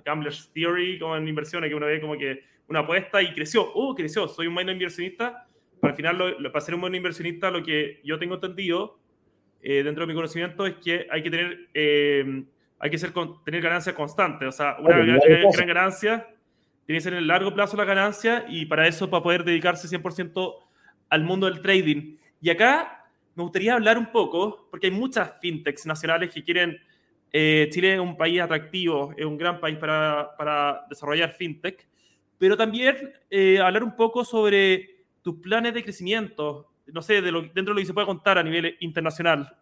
[0.05, 3.93] Gambler's Theory, como en inversiones, que uno ve como que una apuesta y creció, oh,
[3.95, 5.47] creció, soy un buen inversionista.
[5.80, 8.99] Pero al final, lo, para ser un buen inversionista, lo que yo tengo entendido
[9.62, 12.43] eh, dentro de mi conocimiento es que hay que tener, eh,
[12.80, 13.14] hay que ser,
[13.45, 14.47] tener ganancias constantes.
[14.47, 16.28] O sea, una gran, gran, ganancia
[16.86, 19.88] tiene que ser en el largo plazo la ganancia y para eso, para poder dedicarse
[19.88, 20.55] 100%
[21.09, 22.18] al mundo del trading.
[22.41, 23.05] Y acá
[23.36, 26.80] me gustaría hablar un poco, porque hay muchas fintechs nacionales que quieren,
[27.32, 31.88] eh, Chile es un país atractivo, es un gran país para, para desarrollar fintech,
[32.38, 37.41] pero también eh, hablar un poco sobre tus planes de crecimiento, no sé, de lo,
[37.41, 39.55] dentro de lo que se puede contar a nivel internacional.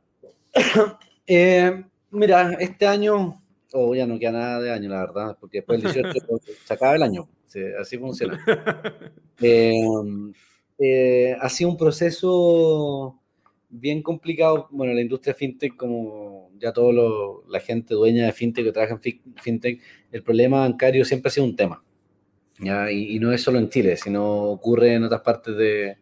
[1.32, 3.40] Eh, mira, este año, o
[3.74, 6.26] oh, ya no queda nada de año, la verdad, porque después del 18
[6.66, 7.30] se acaba el año,
[7.80, 8.44] así funciona.
[11.40, 13.20] ha sido un proceso
[13.70, 14.68] bien complicado.
[14.72, 16.94] Bueno, la industria fintech, como ya toda
[17.48, 21.46] la gente dueña de fintech que trabaja en fintech, el problema bancario siempre ha sido
[21.46, 21.84] un tema.
[22.60, 22.92] ¿ya?
[22.92, 25.98] Y, no es solo en Chile, sino ocurre en otras partes de,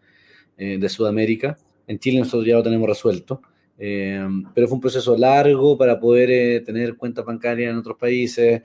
[0.58, 1.58] eh, de Sudamérica.
[1.88, 3.42] En Chile nosotros ya lo tenemos resuelto.
[3.80, 8.62] Eh, pero fue un proceso largo para poder eh, tener cuentas bancarias en otros países.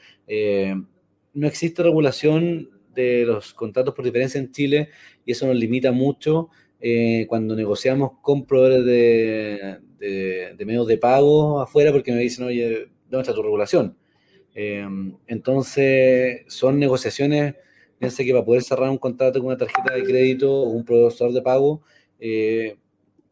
[1.35, 4.89] no existe regulación de los contratos por diferencia en Chile
[5.25, 11.61] y eso nos limita mucho eh, cuando negociamos con proveedores de, de, medios de pago
[11.61, 13.97] afuera porque me dicen, oye, ¿dónde está tu regulación?
[14.55, 14.85] Eh,
[15.29, 17.55] entonces, son negociaciones,
[18.03, 21.33] piensa que para poder cerrar un contrato con una tarjeta de crédito o un proveedor
[21.33, 21.83] de pago,
[22.19, 22.77] eh,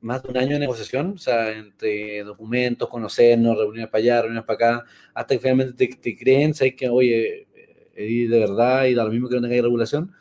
[0.00, 4.44] más de un año de negociación, o sea, entre documentos, conocernos, reuniones para allá, reuniones
[4.44, 7.48] para acá, hasta que finalmente te, creen, sabes que, oye,
[7.96, 10.12] de verdad y da lo mismo que no tenga regulación,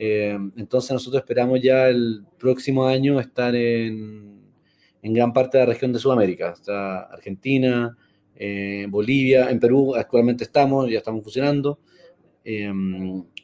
[0.00, 4.40] eh, entonces nosotros esperamos ya el próximo año estar en,
[5.00, 7.96] en gran parte de la región de Sudamérica, está Argentina,
[8.34, 11.78] eh, Bolivia, en Perú actualmente estamos, ya estamos funcionando,
[12.44, 12.68] eh,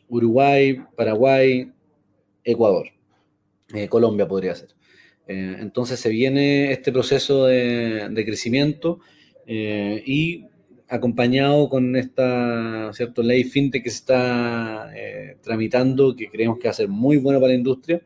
[0.09, 1.71] Uruguay, Paraguay,
[2.45, 2.89] Ecuador,
[3.89, 4.71] Colombia podría ser.
[5.27, 9.01] entonces se viene este proceso de, crecimiento
[9.47, 10.47] y
[10.89, 13.23] acompañado con esta ¿cierto?
[13.23, 17.39] ley fintech que se está eh, tramitando, que creemos que va a ser muy bueno
[17.41, 18.01] para la industria,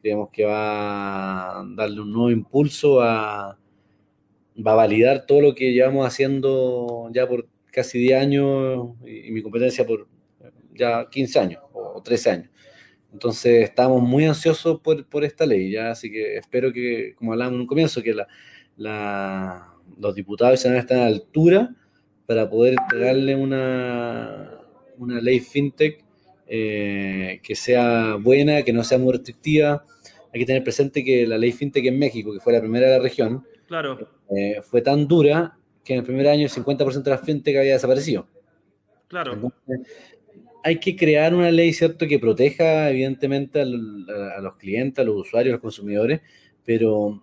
[0.00, 3.58] creemos que va a darle un nuevo impulso, a,
[4.66, 9.42] va a validar todo lo que llevamos haciendo ya por casi 10 años y, mi
[9.42, 10.06] competencia por
[10.78, 12.50] ya 15 años o, 13 años.
[13.12, 17.56] Entonces estamos muy ansiosos por, por, esta ley, ya así que espero que, como hablábamos
[17.56, 18.28] en un comienzo, que la,
[18.76, 21.74] la, los diputados y estén a la altura
[22.26, 24.60] para poder entregarle una,
[24.98, 26.04] una ley fintech
[26.46, 29.84] eh, que sea buena, que no sea muy restrictiva.
[30.32, 32.96] Hay que tener presente que la ley fintech en México, que fue la primera de
[32.98, 33.98] la región, claro.
[34.36, 37.72] Eh, fue tan dura que en el primer año el 50% de la fintech había
[37.72, 38.28] desaparecido.
[39.08, 39.50] Claro.
[40.62, 45.52] Hay que crear una ley, ¿cierto?, que proteja evidentemente a, los clientes, a los usuarios,
[45.52, 46.20] a los consumidores,
[46.64, 47.22] pero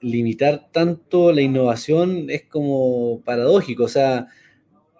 [0.00, 3.84] limitar tanto la innovación es como paradójico.
[3.84, 4.28] O sea,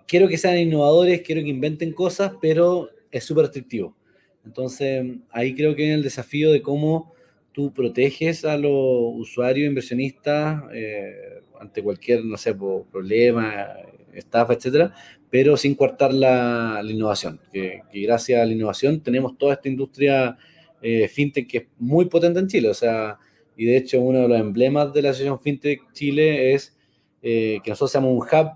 [0.07, 3.97] quiero que sean innovadores, quiero que inventen cosas, pero es súper restrictivo.
[4.45, 7.15] Entonces, ahí creo que viene el desafío de cómo
[7.53, 8.73] tú proteges a los
[9.15, 13.77] usuarios, inversionistas, eh, ante cualquier, no sé, problema,
[14.13, 14.95] estafa, etcétera,
[15.35, 17.41] pero sin cortar la, innovación.
[17.53, 20.39] Que, gracias a la innovación tenemos toda esta industria
[20.81, 22.69] eh, fintech que es muy potente en Chile.
[22.69, 23.19] O sea,
[23.57, 26.79] y de hecho uno de los emblemas de la Asociación FinTech Chile es
[27.21, 28.53] eh, que nosotros seamos un hub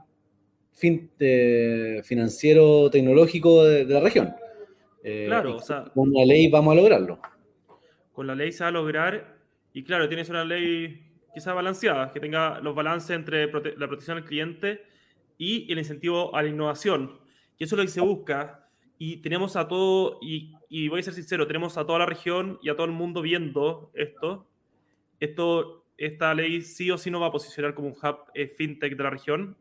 [1.19, 4.37] eh, financiero tecnológico de, la región.
[5.03, 7.19] Eh, claro, o sea, con la ley vamos a lograrlo.
[8.13, 9.37] Con la ley se va a lograr
[9.73, 14.25] y claro, tienes una ley quizá balanceada, que tenga los balances entre la protección del
[14.25, 14.87] cliente
[15.39, 17.19] y el incentivo a la innovación.
[17.57, 18.69] Y eso es lo que se busca.
[18.99, 22.59] Y tenemos a todo, y, y voy a ser sincero, tenemos a toda la región
[22.63, 24.49] y a todo el mundo viendo esto
[25.21, 28.97] esto, esta ley sí o sí nos va a posicionar como un hub eh, fintech
[28.97, 29.57] de la región.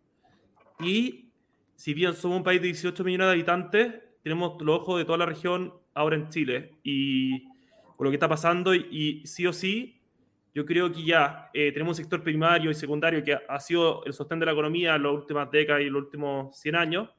[0.79, 1.29] Y
[1.75, 5.17] si bien somos un país de 18 millones de habitantes, tenemos los ojos de toda
[5.17, 6.73] la región ahora en Chile.
[6.83, 7.45] Y
[7.95, 9.96] con lo que está pasando, y, sí o sí,
[10.57, 14.13] yo creo que ya eh, tenemos un sector primario y secundario que ha sido el
[14.13, 17.09] sostén de la economía en las últimas décadas y los últimos 100 años,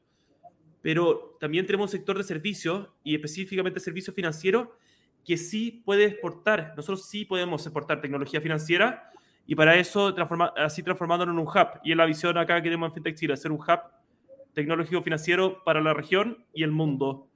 [0.83, 4.67] pero también tenemos un sector de servicios y específicamente servicios financieros
[5.25, 6.75] que sí puede exportar.
[6.77, 9.09] Nosotros sí podemos exportar tecnología financiera
[9.47, 11.79] y para eso transforma, así transformándolo en un hub.
[11.85, 13.81] Y en la visión acá que queremos en FinTech Chile, hacer un hub
[14.53, 17.29] tecnológico financiero para la región y el mundo.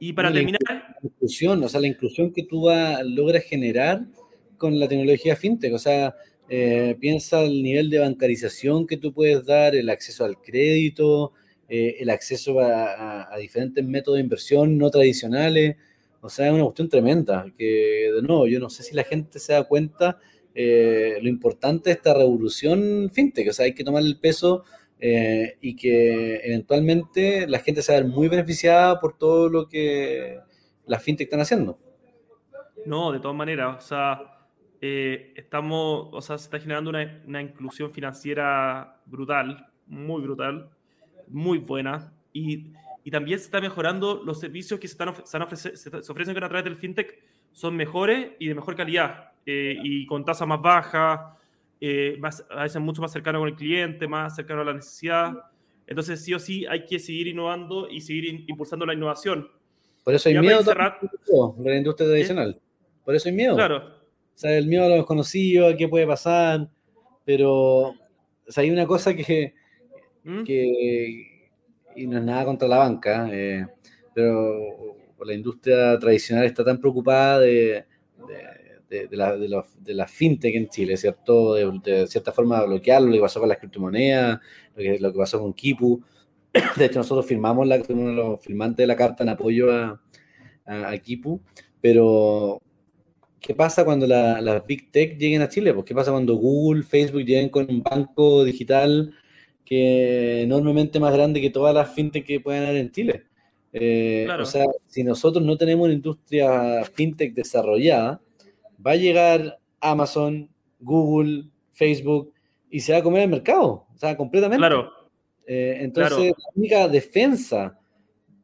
[0.00, 0.58] Y para terminar...
[0.68, 2.66] La inclusión, o sea, la inclusión que tú
[3.04, 4.00] logras generar
[4.64, 6.14] con la tecnología FinTech, o sea,
[6.48, 11.32] eh, piensa el nivel de bancarización que tú puedes dar, el acceso al crédito,
[11.68, 15.76] eh, el acceso a, diferentes métodos de inversión no tradicionales.
[16.22, 19.38] O sea, es una cuestión tremenda, que de nuevo, yo no sé si la gente
[19.38, 20.18] se da cuenta
[20.54, 24.64] eh, lo importante de esta revolución fintech, o sea, hay que tomar el peso
[24.98, 29.68] eh, y que eventualmente la gente se va a ver muy beneficiada por todo lo
[29.68, 30.38] que
[30.86, 31.78] las fintech están haciendo.
[32.86, 34.33] No, de todas maneras, o sea,
[35.36, 40.70] estamos, o sea, se está generando una, una inclusión financiera brutal, muy brutal,
[41.28, 42.72] muy buena y,
[43.04, 46.64] y, también se está mejorando los servicios que se, están, se, se, ofrecen a través
[46.64, 47.22] del fintech
[47.52, 51.20] son mejores y de mejor calidad eh, y con tasas más bajas,
[51.80, 55.32] eh, más, a veces mucho más cercano con el cliente, más cercano a la necesidad.
[55.86, 59.48] Entonces, sí o sí, hay que seguir innovando y seguir impulsando la innovación.
[60.02, 60.98] Por eso hay miedo cerrar...
[61.00, 62.60] de la industria tradicional.
[63.04, 63.54] Por eso hay miedo.
[63.54, 64.03] Claro.
[64.34, 66.68] O sea, el miedo a lo desconocido, a qué puede pasar,
[67.24, 67.94] pero
[68.46, 69.54] o sea, hay una cosa que,
[70.24, 70.44] ¿Mm?
[70.44, 71.50] que,
[71.96, 73.66] y no es nada contra la banca, eh,
[74.14, 77.86] pero la industria tradicional está tan preocupada de,
[78.88, 81.54] de, de, la, de, la, fintech en Chile, ¿cierto?
[81.54, 84.40] De, cierta forma bloquearlo, lo que pasó con las criptomonedas,
[84.76, 86.02] lo que, lo que pasó con Kipu.
[86.76, 90.00] De hecho, nosotros firmamos la, uno de los firmantes de la carta en apoyo a,
[90.66, 91.40] a, Kipu,
[91.80, 92.60] pero
[93.44, 95.74] ¿qué pasa cuando las Big Tech lleguen a Chile?
[95.74, 99.14] Pues, ¿Qué pasa cuando Google, Facebook lleguen con un banco digital
[99.64, 103.24] que enormemente más grande que todas las fintech que puedan haber en Chile.
[103.72, 108.20] Eh, o sea, si nosotros no tenemos una industria fintech desarrollada,
[108.84, 112.32] va a llegar Amazon, Google, Facebook
[112.70, 114.58] y se va a comer el mercado, o sea, completamente.
[114.58, 114.90] Claro.
[115.46, 117.78] Eh, entonces, la única defensa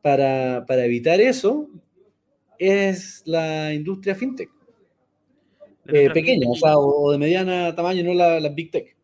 [0.02, 1.68] para, para, evitar eso
[2.58, 4.50] es la industria fintech.
[5.92, 8.96] Eh, pequeña, o sea, o de mediana tamaño, no la, la big tech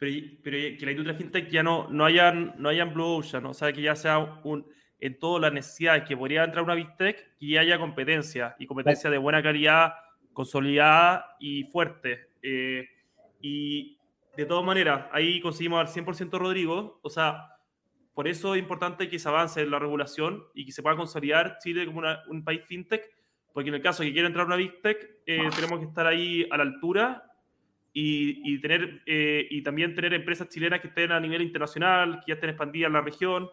[0.00, 3.52] pero, pero que la industria fintech ya no, no hayan, no hayan blue ocean, o
[3.52, 4.66] sea, que ya sea un,
[4.98, 9.10] en todas las necesidades que podría entrar una big tech, que haya competencia, y competencia
[9.10, 9.92] de buena calidad,
[10.32, 12.30] consolidada y fuerte.
[12.42, 12.88] Eh,
[13.42, 13.98] y
[14.38, 17.58] de todas maneras, ahí conseguimos al 100% Rodrigo, o sea,
[18.14, 21.58] por eso es importante que se avance en la regulación y que se pueda consolidar
[21.62, 23.02] Chile como un país fintech,
[23.52, 26.06] porque en el caso de que quiera entrar una big tech, eh, tenemos que estar
[26.06, 27.30] ahí a la altura
[27.92, 32.34] y, tener, eh, y también tener empresas chilenas que estén a nivel internacional, que ya
[32.34, 33.50] estén expandidas en la región,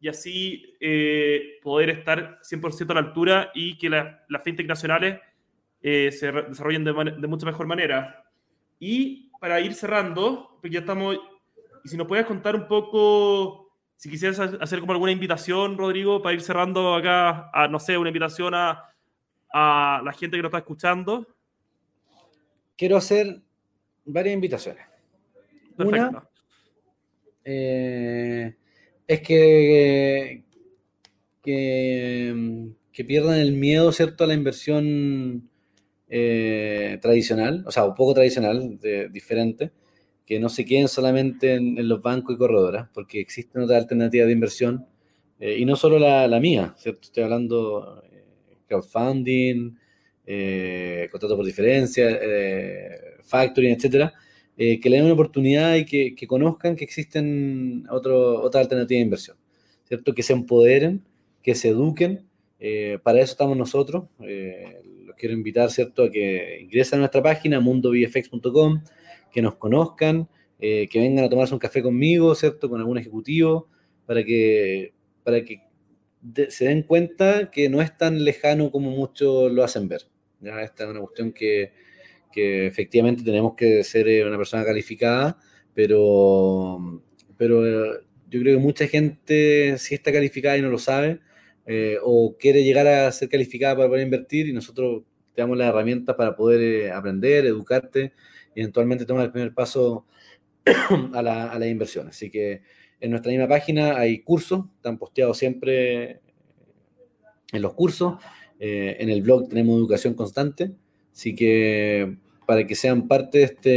[0.00, 5.20] y así eh, poder estar 100% a la altura y que las fintech nacionales
[5.82, 8.24] eh, se desarrollen de, de, mucha mejor manera.
[8.78, 11.18] Y para ir cerrando, pues ya estamos,
[11.84, 16.34] y si nos puedes contar un poco, si quisieras hacer como alguna invitación, Rodrigo, para
[16.34, 18.93] ir cerrando acá, a, no sé, una invitación a,
[19.56, 21.28] a la gente que nos está escuchando.
[22.76, 23.40] Quiero hacer
[24.04, 24.84] varias invitaciones.
[25.78, 26.28] Una
[27.44, 28.56] eh,
[29.06, 30.42] es que,
[31.40, 35.48] que, pierdan el miedo, ¿cierto?, a la inversión
[36.08, 38.80] eh, tradicional, o sea, un poco tradicional,
[39.12, 39.70] diferente,
[40.26, 44.32] que no se queden solamente en, los bancos y corredoras, porque existen otras alternativas de
[44.32, 44.86] inversión,
[45.38, 47.02] eh, y no solo la, la, mía, ¿cierto?
[47.02, 48.02] Estoy hablando
[48.82, 49.76] crowdfunding,
[51.10, 52.18] contrato por diferencia,
[53.24, 54.12] factoring, etcétera,
[54.56, 59.04] eh, que le den una oportunidad y que, conozcan que existen otro, otras alternativas de
[59.04, 59.36] inversión,
[59.84, 60.14] ¿cierto?
[60.14, 61.04] Que se empoderen,
[61.42, 62.24] que se eduquen.
[62.60, 64.04] Eh, para eso estamos nosotros.
[64.20, 68.84] Eh, los quiero invitar, ¿cierto?, a que ingresen a nuestra página mundovfx.com,
[69.32, 70.28] que nos conozcan,
[70.60, 73.68] que vengan a tomarse un café conmigo, ¿cierto?, con algún ejecutivo,
[74.06, 75.60] para que, para que
[76.48, 80.02] se den cuenta que no es tan lejano como muchos lo hacen ver.
[80.40, 80.62] ¿ya?
[80.62, 81.72] Esta es una cuestión que
[82.34, 85.38] que efectivamente tenemos que ser eh, una persona calificada,
[85.72, 87.00] pero,
[87.36, 91.20] pero eh, yo creo que mucha gente sí está calificada y no lo sabe,
[91.66, 95.68] eh, o quiere llegar a ser calificada para poder invertir y nosotros te damos las
[95.68, 98.12] herramientas para poder aprender, educarte
[98.54, 100.04] y eventualmente tomar el primer paso
[101.14, 102.08] a la, a la inversión.
[102.08, 102.62] Así que
[103.04, 106.20] en nuestra misma página hay cursos, están posteados siempre
[107.52, 108.14] en los cursos.
[108.58, 110.72] en el blog tenemos educación constante,
[111.12, 113.70] así que para que sean parte de este,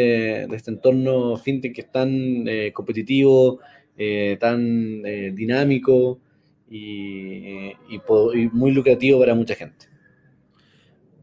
[0.48, 3.60] de este entorno fintech que es tan competitivo,
[4.40, 5.04] tan
[5.36, 6.20] dinámico
[6.70, 9.88] y, y muy lucrativo para mucha gente.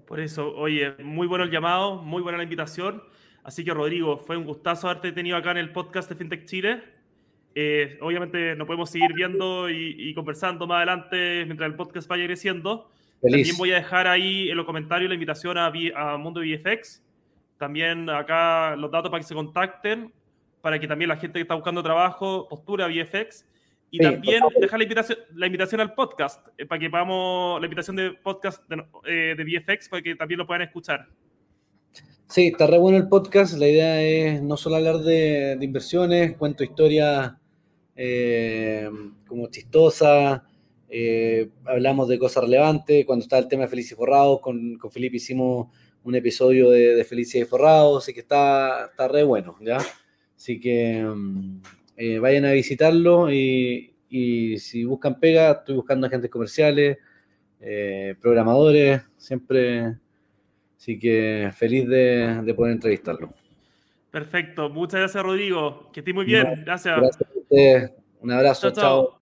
[0.06, 3.02] Por eso, oye, muy bueno el llamado, muy buena la invitación.
[3.42, 6.82] Así que, Rodrigo, fue un gustazo haberte tenido acá en el podcast de FinTech Chile.
[7.54, 12.90] Eh, obviamente, nos podemos seguir viendo y, conversando más adelante mientras el podcast vaya creciendo.
[13.20, 17.02] También voy a dejar ahí en los comentarios la invitación a, a Mundo VFX.
[17.58, 20.12] También acá los datos para que se contacten,
[20.60, 23.46] para que también la gente que está buscando trabajo posture a VFX.
[23.90, 27.94] Y también dejar la invitación, la invitación al podcast, eh, para que podamos, la invitación
[27.94, 31.06] de podcast de, eh, de, VFX, para que también lo puedan escuchar.
[32.28, 33.56] Sí, está re bueno el podcast.
[33.56, 37.34] La idea es no solo hablar de, inversiones, cuento historias
[37.96, 38.88] eh,
[39.26, 40.42] como chistosas,
[41.64, 43.04] hablamos de cosas relevantes.
[43.04, 45.68] Cuando está el tema de Felices y Forrados, con, con Felipe hicimos
[46.02, 49.78] un episodio de, de Felices y Forrados, así que está, está re bueno, ¿ya?
[50.36, 51.02] Así que...
[51.02, 51.60] Mm,
[51.96, 53.90] eh, vayan a visitarlo y,
[54.58, 56.98] si buscan pega, estoy buscando agentes comerciales,
[57.60, 59.96] eh, programadores, siempre.
[60.76, 63.32] Así que feliz de, poder entrevistarlo.
[64.10, 67.18] Perfecto, muchas gracias Rodrigo, que estés muy bien, gracias.
[67.54, 69.23] Ustedes, un abrazo, chao.